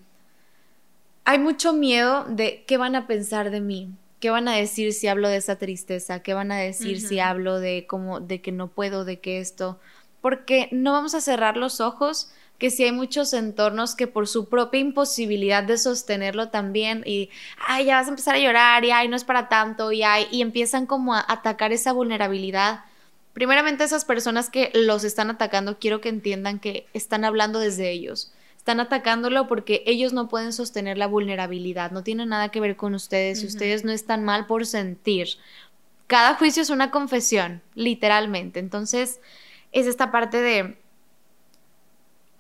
hay 1.24 1.40
mucho 1.40 1.72
miedo 1.72 2.26
de 2.26 2.66
qué 2.68 2.76
van 2.76 2.94
a 2.96 3.08
pensar 3.08 3.52
de 3.52 3.62
mí. 3.62 3.90
¿Qué 4.20 4.30
van 4.30 4.50
a 4.50 4.56
decir 4.56 4.92
si 4.92 5.08
hablo 5.08 5.30
de 5.30 5.38
esa 5.38 5.56
tristeza? 5.56 6.22
¿Qué 6.22 6.34
van 6.34 6.52
a 6.52 6.58
decir 6.58 7.00
si 7.00 7.20
hablo 7.20 7.60
de 7.60 7.88
cómo 7.88 8.20
de 8.20 8.42
que 8.42 8.52
no 8.52 8.68
puedo, 8.68 9.06
de 9.06 9.22
que 9.22 9.40
esto? 9.40 9.80
Porque 10.20 10.68
no 10.72 10.92
vamos 10.92 11.16
a 11.16 11.22
cerrar 11.22 11.56
los 11.56 11.80
ojos 11.80 12.32
que 12.62 12.70
sí 12.70 12.84
hay 12.84 12.92
muchos 12.92 13.34
entornos 13.34 13.96
que 13.96 14.06
por 14.06 14.28
su 14.28 14.48
propia 14.48 14.80
imposibilidad 14.80 15.64
de 15.64 15.80
sostenerlo 15.80 16.50
también 16.50 17.02
y, 17.08 17.32
ay, 17.58 17.86
ya 17.86 17.96
vas 17.96 18.06
a 18.06 18.12
empezar 18.12 18.36
a 18.36 18.40
llorar 18.40 18.86
y, 18.86 18.92
ay, 18.92 19.08
no 19.08 19.16
es 19.16 19.24
para 19.24 19.50
tanto 19.50 19.92
y, 19.92 20.04
ay, 20.04 20.28
y 20.30 20.44
empiezan 20.44 20.86
como 20.86 21.16
a 21.16 21.26
atacar 21.28 21.72
esa 21.72 21.92
vulnerabilidad. 21.92 22.86
Primeramente 23.34 23.84
esas 23.84 24.06
personas 24.06 24.52
que 24.52 24.70
los 24.76 25.04
están 25.04 25.32
atacando, 25.32 25.80
quiero 25.80 26.02
que 26.02 26.10
entiendan 26.10 26.60
que 26.60 26.86
están 26.94 27.26
hablando 27.26 27.58
desde 27.58 27.90
ellos. 27.90 28.32
Están 28.58 28.80
atacándolo 28.80 29.48
porque 29.48 29.82
ellos 29.88 30.14
no 30.14 30.30
pueden 30.30 30.54
sostener 30.54 31.00
la 31.00 31.08
vulnerabilidad, 31.08 31.90
no 31.90 32.04
tiene 32.04 32.28
nada 32.28 32.50
que 32.50 32.60
ver 32.60 32.76
con 32.76 32.94
ustedes, 32.94 33.44
ustedes 33.44 33.84
no 33.84 33.92
están 33.92 34.24
mal 34.24 34.46
por 34.46 34.68
sentir. 34.68 35.30
Cada 36.06 36.36
juicio 36.36 36.62
es 36.62 36.70
una 36.70 36.92
confesión, 36.92 37.64
literalmente. 37.74 38.60
Entonces, 38.60 39.20
es 39.72 39.88
esta 39.88 40.12
parte 40.12 40.40
de 40.40 40.78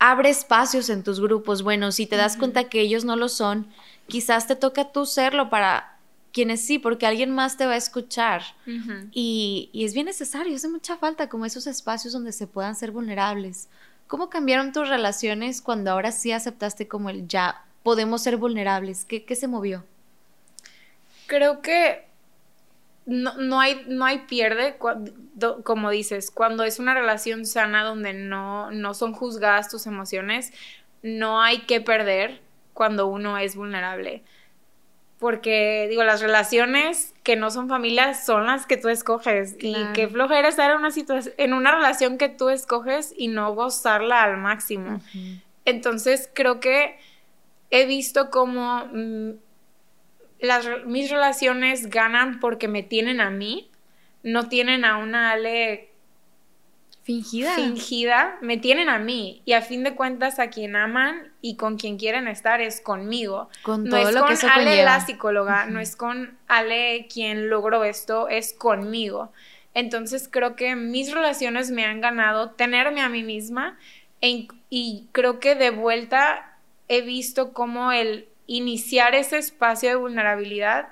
abre 0.01 0.31
espacios 0.31 0.89
en 0.89 1.03
tus 1.03 1.21
grupos. 1.21 1.61
Bueno, 1.61 1.91
si 1.91 2.07
te 2.07 2.17
das 2.17 2.35
cuenta 2.35 2.69
que 2.69 2.81
ellos 2.81 3.05
no 3.05 3.15
lo 3.15 3.29
son, 3.29 3.67
quizás 4.07 4.47
te 4.47 4.55
toca 4.55 4.91
tú 4.91 5.05
serlo 5.05 5.51
para 5.51 5.99
quienes 6.33 6.65
sí, 6.65 6.79
porque 6.79 7.05
alguien 7.05 7.29
más 7.29 7.55
te 7.55 7.67
va 7.67 7.73
a 7.73 7.77
escuchar. 7.77 8.41
y, 9.11 9.69
y, 9.71 9.85
es 9.85 9.93
bien 9.93 10.07
necesario, 10.07 10.55
hace 10.55 10.67
mucha 10.67 10.97
falta 10.97 11.29
como 11.29 11.45
esos 11.45 11.67
espacios 11.67 12.13
donde 12.13 12.31
se 12.31 12.47
puedan 12.47 12.75
ser 12.75 12.89
vulnerables. 12.89 13.69
¿Cómo 14.07 14.31
cambiaron 14.31 14.73
tus 14.73 14.89
relaciones 14.89 15.61
cuando 15.61 15.91
ahora 15.91 16.11
sí 16.11 16.31
aceptaste 16.31 16.87
como 16.87 17.11
el 17.11 17.27
ya 17.27 17.63
podemos 17.83 18.23
ser 18.23 18.37
vulnerables? 18.37 19.05
¿Qué, 19.05 19.23
qué 19.23 19.35
se 19.35 19.47
movió? 19.47 19.85
Creo 21.27 21.61
que 21.61 22.07
no, 23.05 23.33
no, 23.37 23.59
hay, 23.59 23.83
no 23.87 24.05
hay 24.05 24.19
pierde, 24.19 24.77
como 25.63 25.89
dices, 25.89 26.31
cuando 26.31 26.63
es 26.63 26.79
una 26.79 26.93
relación 26.93 27.45
sana 27.45 27.83
donde 27.83 28.13
no, 28.13 28.71
no 28.71 28.93
son 28.93 29.13
juzgadas 29.13 29.69
tus 29.69 29.87
emociones, 29.87 30.53
no 31.01 31.41
hay 31.41 31.61
que 31.61 31.81
perder 31.81 32.41
cuando 32.73 33.07
uno 33.07 33.37
es 33.37 33.55
vulnerable. 33.55 34.23
Porque, 35.19 35.85
digo, 35.89 36.03
las 36.03 36.21
relaciones 36.21 37.13
que 37.21 37.35
no 37.35 37.51
son 37.51 37.69
familias 37.69 38.25
son 38.25 38.47
las 38.47 38.65
que 38.65 38.77
tú 38.77 38.89
escoges. 38.89 39.55
Y 39.59 39.75
qué 39.93 40.07
flojera 40.07 40.47
estar 40.47 40.71
en 40.71 40.77
una, 40.77 40.89
situación, 40.89 41.35
en 41.37 41.53
una 41.53 41.75
relación 41.75 42.17
que 42.17 42.27
tú 42.27 42.49
escoges 42.49 43.13
y 43.15 43.27
no 43.27 43.53
gozarla 43.53 44.23
al 44.23 44.37
máximo. 44.37 44.99
Entonces, 45.65 46.27
creo 46.33 46.59
que 46.59 46.97
he 47.69 47.85
visto 47.85 48.31
como 48.31 48.85
mm, 48.91 49.31
las, 50.41 50.67
mis 50.85 51.09
relaciones 51.09 51.89
ganan 51.89 52.39
porque 52.39 52.67
me 52.67 52.83
tienen 52.83 53.21
a 53.21 53.29
mí, 53.29 53.69
no 54.23 54.49
tienen 54.49 54.83
a 54.85 54.97
una 54.97 55.31
Ale 55.31 55.91
fingida. 57.03 57.55
Fingida, 57.55 58.37
me 58.41 58.57
tienen 58.57 58.89
a 58.89 58.99
mí 58.99 59.41
y 59.45 59.53
a 59.53 59.61
fin 59.61 59.83
de 59.83 59.95
cuentas 59.95 60.39
a 60.39 60.49
quien 60.49 60.75
aman 60.75 61.31
y 61.41 61.55
con 61.55 61.77
quien 61.77 61.97
quieren 61.97 62.27
estar 62.27 62.59
es 62.59 62.81
conmigo. 62.81 63.49
Con 63.63 63.85
no 63.85 63.97
es 63.97 64.13
lo 64.13 64.21
con 64.25 64.35
que 64.35 64.47
Ale 64.47 64.83
la 64.83 64.99
psicóloga, 65.05 65.65
no 65.65 65.79
es 65.79 65.95
con 65.95 66.37
Ale 66.47 67.07
quien 67.11 67.49
logró 67.49 67.83
esto, 67.83 68.27
es 68.27 68.53
conmigo. 68.53 69.31
Entonces 69.73 70.27
creo 70.29 70.55
que 70.55 70.75
mis 70.75 71.13
relaciones 71.13 71.71
me 71.71 71.85
han 71.85 72.01
ganado 72.01 72.51
tenerme 72.51 73.01
a 73.01 73.09
mí 73.09 73.23
misma 73.23 73.77
e 74.21 74.47
y 74.69 75.07
creo 75.11 75.39
que 75.39 75.55
de 75.55 75.69
vuelta 75.69 76.57
he 76.87 77.01
visto 77.01 77.53
cómo 77.53 77.91
el 77.91 78.27
iniciar 78.55 79.15
ese 79.15 79.37
espacio 79.37 79.89
de 79.89 79.95
vulnerabilidad 79.95 80.89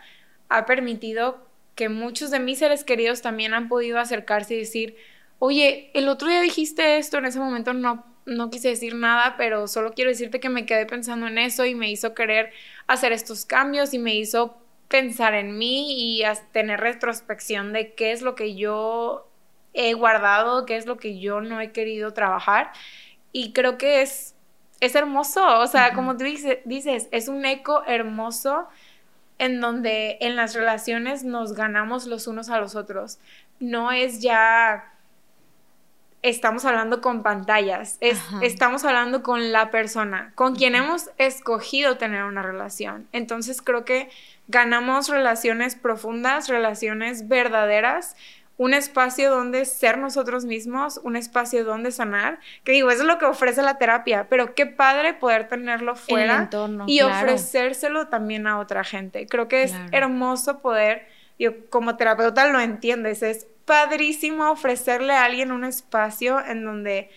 ha 0.47 0.65
permitido 0.65 1.45
que 1.75 1.89
muchos 1.89 2.31
de 2.31 2.39
mis 2.39 2.59
seres 2.59 2.83
queridos 2.83 3.21
también 3.21 3.53
han 3.53 3.67
podido 3.67 3.99
acercarse 3.99 4.55
y 4.55 4.59
decir, 4.59 4.97
oye, 5.39 5.91
el 5.93 6.07
otro 6.09 6.27
día 6.27 6.41
dijiste 6.41 6.97
esto, 6.97 7.17
en 7.17 7.25
ese 7.25 7.39
momento 7.39 7.73
no, 7.73 8.05
no 8.25 8.49
quise 8.49 8.69
decir 8.69 8.95
nada, 8.95 9.35
pero 9.37 9.67
solo 9.67 9.93
quiero 9.93 10.09
decirte 10.09 10.39
que 10.39 10.49
me 10.49 10.65
quedé 10.65 10.85
pensando 10.85 11.27
en 11.27 11.37
eso 11.37 11.65
y 11.65 11.75
me 11.75 11.91
hizo 11.91 12.13
querer 12.13 12.51
hacer 12.87 13.11
estos 13.11 13.45
cambios 13.45 13.93
y 13.93 13.99
me 13.99 14.15
hizo 14.15 14.57
pensar 14.87 15.35
en 15.35 15.57
mí 15.57 16.19
y 16.19 16.23
tener 16.51 16.79
retrospección 16.79 17.73
de 17.73 17.93
qué 17.93 18.11
es 18.11 18.21
lo 18.21 18.35
que 18.35 18.55
yo 18.55 19.29
he 19.73 19.93
guardado, 19.93 20.65
qué 20.65 20.77
es 20.77 20.85
lo 20.85 20.97
que 20.97 21.19
yo 21.19 21.41
no 21.41 21.61
he 21.61 21.71
querido 21.71 22.13
trabajar. 22.13 22.71
Y 23.31 23.53
creo 23.53 23.77
que 23.77 24.01
es, 24.01 24.35
es 24.79 24.95
hermoso, 24.95 25.59
o 25.59 25.67
sea, 25.67 25.93
como 25.93 26.17
tú 26.17 26.23
dices, 26.23 27.07
es 27.11 27.27
un 27.27 27.45
eco 27.45 27.83
hermoso 27.85 28.67
en 29.37 29.61
donde 29.61 30.17
en 30.21 30.35
las 30.35 30.53
relaciones 30.53 31.23
nos 31.23 31.53
ganamos 31.53 32.05
los 32.05 32.27
unos 32.27 32.49
a 32.49 32.59
los 32.59 32.75
otros. 32.75 33.19
No 33.59 33.91
es 33.91 34.21
ya 34.21 34.93
estamos 36.21 36.65
hablando 36.65 36.99
con 36.99 37.23
pantallas, 37.23 37.97
estamos 38.41 38.83
hablando 38.83 39.23
con 39.23 39.53
la 39.53 39.71
persona, 39.71 40.33
con 40.35 40.55
quien 40.55 40.75
hemos 40.75 41.09
escogido 41.17 41.97
tener 41.97 42.23
una 42.23 42.41
relación. 42.41 43.07
Entonces 43.13 43.61
creo 43.61 43.85
que 43.85 44.09
ganamos 44.49 45.07
relaciones 45.07 45.75
profundas, 45.75 46.49
relaciones 46.49 47.27
verdaderas 47.29 48.17
un 48.59 48.73
espacio 48.73 49.31
donde 49.31 49.63
ser 49.63 49.97
nosotros 49.97 50.43
mismos, 50.43 50.99
un 51.03 51.15
espacio 51.15 51.63
donde 51.63 51.93
sanar, 51.93 52.39
que 52.65 52.73
digo, 52.73 52.91
eso 52.91 53.03
es 53.03 53.07
lo 53.07 53.17
que 53.17 53.23
ofrece 53.23 53.61
la 53.61 53.77
terapia, 53.77 54.27
pero 54.29 54.53
qué 54.53 54.65
padre 54.65 55.13
poder 55.13 55.47
tenerlo 55.47 55.95
fuera 55.95 56.49
y 56.85 56.99
ofrecérselo 56.99 58.09
también 58.09 58.47
a 58.47 58.59
otra 58.59 58.83
gente. 58.83 59.27
Creo 59.27 59.47
que 59.47 59.63
es 59.63 59.73
hermoso 59.93 60.59
poder, 60.59 61.07
yo 61.39 61.69
como 61.69 61.95
terapeuta 61.95 62.49
lo 62.49 62.59
entiendes, 62.59 63.23
es 63.23 63.47
padrísimo 63.63 64.51
ofrecerle 64.51 65.13
a 65.13 65.23
alguien 65.23 65.53
un 65.53 65.63
espacio 65.63 66.45
en 66.45 66.65
donde 66.65 67.09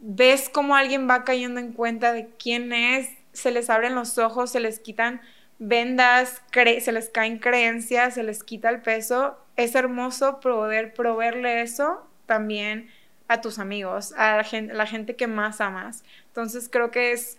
ves 0.00 0.50
cómo 0.50 0.76
alguien 0.76 1.08
va 1.08 1.24
cayendo 1.24 1.60
en 1.60 1.72
cuenta 1.72 2.12
de 2.12 2.28
quién 2.38 2.74
es, 2.74 3.08
se 3.32 3.50
les 3.52 3.70
abren 3.70 3.94
los 3.94 4.18
ojos, 4.18 4.50
se 4.50 4.60
les 4.60 4.80
quitan 4.80 5.22
vendas, 5.58 6.42
se 6.52 6.92
les 6.92 7.08
caen 7.08 7.38
creencias, 7.38 8.14
se 8.14 8.22
les 8.22 8.44
quita 8.44 8.70
el 8.70 8.82
peso 8.82 9.38
es 9.56 9.74
hermoso 9.74 10.40
poder 10.40 10.94
proveerle 10.94 11.62
eso 11.62 12.06
también 12.26 12.90
a 13.28 13.40
tus 13.40 13.58
amigos, 13.58 14.12
a 14.12 14.36
la 14.36 14.44
gente, 14.44 14.74
la 14.74 14.86
gente 14.86 15.16
que 15.16 15.26
más 15.26 15.60
amas. 15.60 16.04
Entonces 16.28 16.68
creo 16.70 16.90
que 16.90 17.12
es 17.12 17.38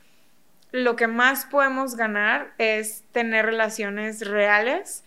lo 0.71 0.95
que 0.95 1.07
más 1.07 1.45
podemos 1.45 1.95
ganar 1.95 2.53
es 2.57 3.03
tener 3.11 3.45
relaciones 3.45 4.27
reales 4.27 5.03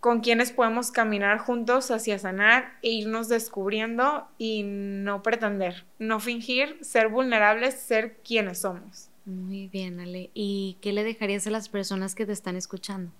con 0.00 0.20
quienes 0.20 0.50
podemos 0.50 0.90
caminar 0.90 1.38
juntos 1.38 1.90
hacia 1.90 2.18
sanar 2.18 2.78
e 2.82 2.90
irnos 2.90 3.28
descubriendo 3.28 4.28
y 4.38 4.62
no 4.64 5.22
pretender, 5.22 5.84
no 5.98 6.20
fingir, 6.20 6.78
ser 6.82 7.08
vulnerables, 7.08 7.74
ser 7.74 8.16
quienes 8.24 8.60
somos. 8.60 9.09
Muy 9.30 9.68
bien, 9.68 10.00
Ale. 10.00 10.30
¿Y 10.34 10.76
qué 10.80 10.92
le 10.92 11.04
dejarías 11.04 11.46
a 11.46 11.50
las 11.50 11.68
personas 11.68 12.14
que 12.14 12.26
te 12.26 12.32
están 12.32 12.56
escuchando? 12.56 13.12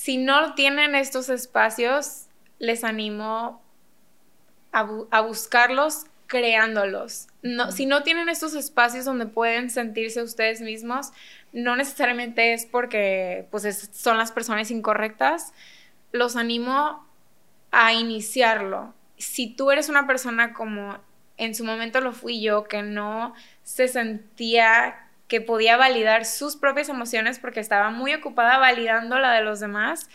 si 0.00 0.16
no 0.16 0.54
tienen 0.54 0.94
estos 0.94 1.28
espacios, 1.28 2.24
les 2.58 2.84
animo 2.84 3.60
a, 4.72 5.20
buscarlos 5.20 6.06
creándolos. 6.26 7.26
No, 7.42 7.70
si 7.70 7.84
no 7.84 8.02
tienen 8.02 8.30
estos 8.30 8.54
espacios 8.54 9.04
donde 9.04 9.26
pueden 9.26 9.68
sentirse 9.68 10.22
ustedes 10.22 10.62
mismos, 10.62 11.12
no 11.52 11.76
necesariamente 11.76 12.54
es 12.54 12.64
porque 12.64 13.46
pues 13.50 13.90
son 13.92 14.16
las 14.16 14.32
personas 14.32 14.70
incorrectas. 14.70 15.52
Los 16.12 16.36
animo 16.36 17.06
a 17.70 17.92
iniciarlo. 17.92 18.94
Si 19.18 19.48
tú 19.48 19.70
eres 19.70 19.90
una 19.90 20.06
persona 20.06 20.54
como 20.54 20.96
en 21.40 21.54
su 21.54 21.64
momento 21.64 22.02
lo 22.02 22.12
fui 22.12 22.42
yo, 22.42 22.64
que 22.64 22.82
no 22.82 23.34
se 23.62 23.88
sentía 23.88 25.06
que 25.26 25.40
podía 25.40 25.78
validar 25.78 26.26
sus 26.26 26.54
propias 26.56 26.90
emociones 26.90 27.38
porque 27.38 27.60
estaba 27.60 27.90
muy 27.90 28.12
ocupada 28.12 28.58
validando 28.58 29.18
la 29.18 29.32
de 29.32 29.42
los 29.42 29.58
demás, 29.58 30.10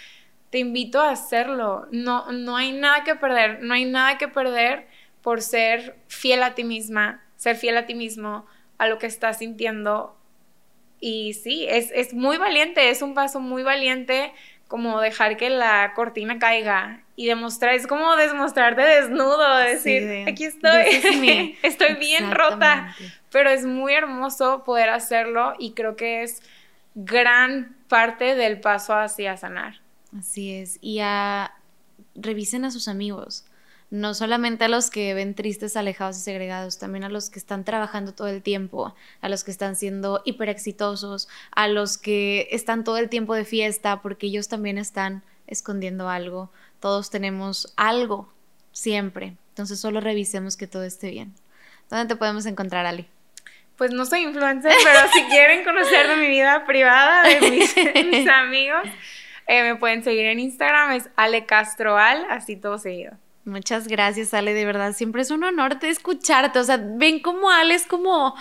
te 0.51 0.59
invito 0.59 1.01
a 1.01 1.09
hacerlo. 1.09 1.88
No, 1.91 2.31
no 2.31 2.57
hay 2.57 2.73
nada 2.73 3.03
que 3.03 3.15
perder, 3.15 3.63
no 3.63 3.73
hay 3.73 3.85
nada 3.85 4.19
que 4.19 4.27
perder 4.27 4.88
por 5.23 5.41
ser 5.41 5.95
fiel 6.07 6.43
a 6.43 6.53
ti 6.53 6.63
misma, 6.63 7.23
ser 7.38 7.55
fiel 7.55 7.77
a 7.77 7.88
ti 7.88 7.95
mismo, 7.95 8.45
a 8.77 8.88
lo 8.88 8.99
que 8.99 9.07
estás 9.07 9.39
sintiendo. 9.39 10.15
Y 10.99 11.33
sí, 11.33 11.65
es, 11.67 11.91
es 11.95 12.13
muy 12.13 12.38
valiente, 12.38 12.91
es 12.91 13.01
un 13.01 13.15
paso 13.15 13.39
muy 13.39 13.63
valiente 13.63 14.31
como 14.67 14.99
dejar 14.99 15.38
que 15.38 15.49
la 15.49 15.93
cortina 15.95 16.39
caiga 16.39 17.01
y 17.15 17.28
demostrar, 17.28 17.75
es 17.75 17.88
como 17.88 18.15
demostrarte 18.15 18.82
desnudo, 18.82 19.58
decir, 19.58 20.28
aquí 20.28 20.45
estoy, 20.45 21.58
estoy 21.63 21.95
bien 21.95 22.32
rota, 22.32 22.95
pero 23.32 23.49
es 23.49 23.65
muy 23.65 23.93
hermoso 23.93 24.63
poder 24.63 24.89
hacerlo 24.89 25.54
y 25.60 25.71
creo 25.71 25.95
que 25.95 26.23
es 26.23 26.41
gran 26.95 27.75
parte 27.88 28.36
del 28.36 28.60
paso 28.60 28.93
hacia 28.93 29.38
sanar. 29.38 29.80
Así 30.17 30.54
es, 30.54 30.80
y 30.82 30.99
a, 30.99 31.54
revisen 32.15 32.65
a 32.65 32.71
sus 32.71 32.88
amigos, 32.88 33.44
no 33.91 34.13
solamente 34.13 34.65
a 34.65 34.67
los 34.67 34.89
que 34.89 35.13
ven 35.13 35.36
tristes, 35.36 35.78
alejados 35.78 36.17
y 36.17 36.21
segregados, 36.21 36.80
también 36.80 37.04
a 37.04 37.10
los 37.10 37.30
que 37.30 37.39
están 37.39 37.63
trabajando 37.63 38.13
todo 38.13 38.28
el 38.28 38.41
tiempo, 38.41 38.95
a 39.21 39.30
los 39.30 39.43
que 39.43 39.52
están 39.52 39.76
siendo 39.76 40.21
hiper 40.26 40.50
exitosos, 40.50 41.30
a 41.52 41.67
los 41.67 41.98
que 41.98 42.48
están 42.52 42.84
todo 42.84 42.98
el 42.98 43.10
tiempo 43.10 43.36
de 43.36 43.45
fiesta, 43.45 44.02
porque 44.02 44.28
ellos 44.28 44.48
también 44.48 44.78
están 44.78 45.24
escondiendo 45.48 46.10
algo. 46.10 46.52
Todos 46.80 47.10
tenemos 47.10 47.74
algo, 47.78 48.34
siempre. 48.71 49.38
Entonces 49.50 49.80
solo 49.80 50.02
revisemos 50.02 50.58
que 50.58 50.67
todo 50.67 50.84
esté 50.84 51.12
bien. 51.12 51.34
¿Dónde 51.89 52.08
te 52.08 52.15
podemos 52.15 52.45
encontrar, 52.45 52.86
Ali? 52.86 53.08
Pues 53.78 53.91
no 53.91 54.06
soy 54.06 54.21
influencer, 54.21 54.74
pero 54.84 55.00
si 55.13 55.24
quieren 55.30 55.63
conocer 55.63 56.08
de 56.08 56.15
mi 56.15 56.28
vida 56.28 56.65
privada, 56.65 57.24
de 57.24 57.41
mis, 58.04 58.28
amigos, 58.30 58.88
eh, 59.48 59.63
me 59.63 59.76
pueden 59.76 60.04
seguir 60.04 60.26
en 60.26 60.39
Instagram, 60.39 60.93
es 60.93 61.10
Ale 61.15 61.45
Castroal, 61.45 62.26
así 62.30 62.56
todo 62.56 62.78
seguido. 62.78 63.17
Muchas 63.45 63.88
gracias, 63.88 64.34
Ale, 64.34 64.55
de 64.55 64.65
verdad. 64.65 64.93
Siempre 64.93 65.21
es 65.21 65.29
un 65.29 65.43
honor 65.43 65.79
de 65.79 65.89
escucharte. 65.89 66.58
O 66.58 66.63
sea, 66.63 66.77
ven 66.84 67.19
como 67.19 67.51
Ale 67.51 67.75
es 67.75 67.86
como 67.86 68.36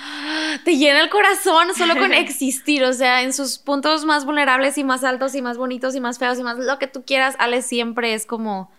te 0.65 0.79
llena 0.79 1.03
el 1.03 1.11
corazón 1.11 1.75
solo 1.77 1.95
con 1.97 2.13
existir. 2.15 2.83
O 2.85 2.93
sea, 2.95 3.23
en 3.23 3.35
sus 3.35 3.59
puntos 3.59 4.07
más 4.07 4.25
vulnerables 4.25 4.79
y 4.79 4.85
más 4.85 5.05
altos 5.05 5.35
y 5.35 5.43
más 5.43 5.59
bonitos 5.59 5.95
y 5.95 6.01
más 6.01 6.19
feos 6.19 6.39
y 6.39 6.43
más 6.43 6.57
lo 6.57 6.79
que 6.79 6.87
tú 6.87 7.05
quieras, 7.05 7.37
Ale 7.39 7.61
siempre 7.61 8.15
es 8.15 8.25
como 8.25 8.73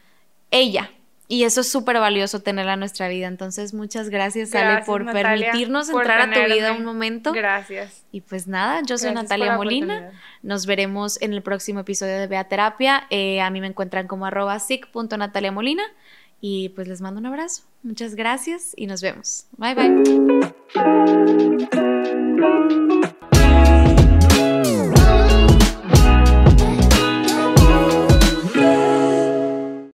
ella. 0.50 0.90
Y 1.28 1.44
eso 1.44 1.62
es 1.62 1.70
súper 1.70 2.00
valioso 2.00 2.42
tenerla 2.42 2.74
en 2.74 2.80
nuestra 2.80 3.08
vida. 3.08 3.28
Entonces, 3.28 3.74
muchas 3.74 4.10
gracias, 4.10 4.54
Ale, 4.54 4.84
por 4.86 5.12
permitirnos 5.12 5.90
entrar 5.90 6.22
a 6.22 6.32
tu 6.32 6.54
vida 6.54 6.74
un 6.74 6.86
momento. 6.86 7.32
Gracias. 7.34 8.04
Y 8.12 8.22
pues 8.22 8.48
nada, 8.48 8.82
yo 8.86 8.98
soy 8.98 9.14
Natalia 9.14 9.56
Molina. 9.56 10.12
Nos 10.44 10.66
veremos 10.68 11.20
en 11.22 11.34
el 11.34 11.42
próximo 11.42 11.80
episodio 11.80 12.20
de 12.20 12.28
Beaterapia. 12.28 13.08
Eh, 13.10 13.42
a 13.42 13.50
mí 13.50 13.60
me 13.60 13.68
encuentran 13.68 14.08
como 14.08 14.26
arroba 14.28 14.60
Molina. 15.52 15.84
Y 16.42 16.70
pues 16.70 16.88
les 16.88 17.02
mando 17.02 17.20
un 17.20 17.26
abrazo. 17.26 17.64
Muchas 17.82 18.14
gracias 18.14 18.74
y 18.76 18.86
nos 18.86 19.02
vemos. 19.02 19.48
Bye 19.58 19.74
bye. 19.74 20.04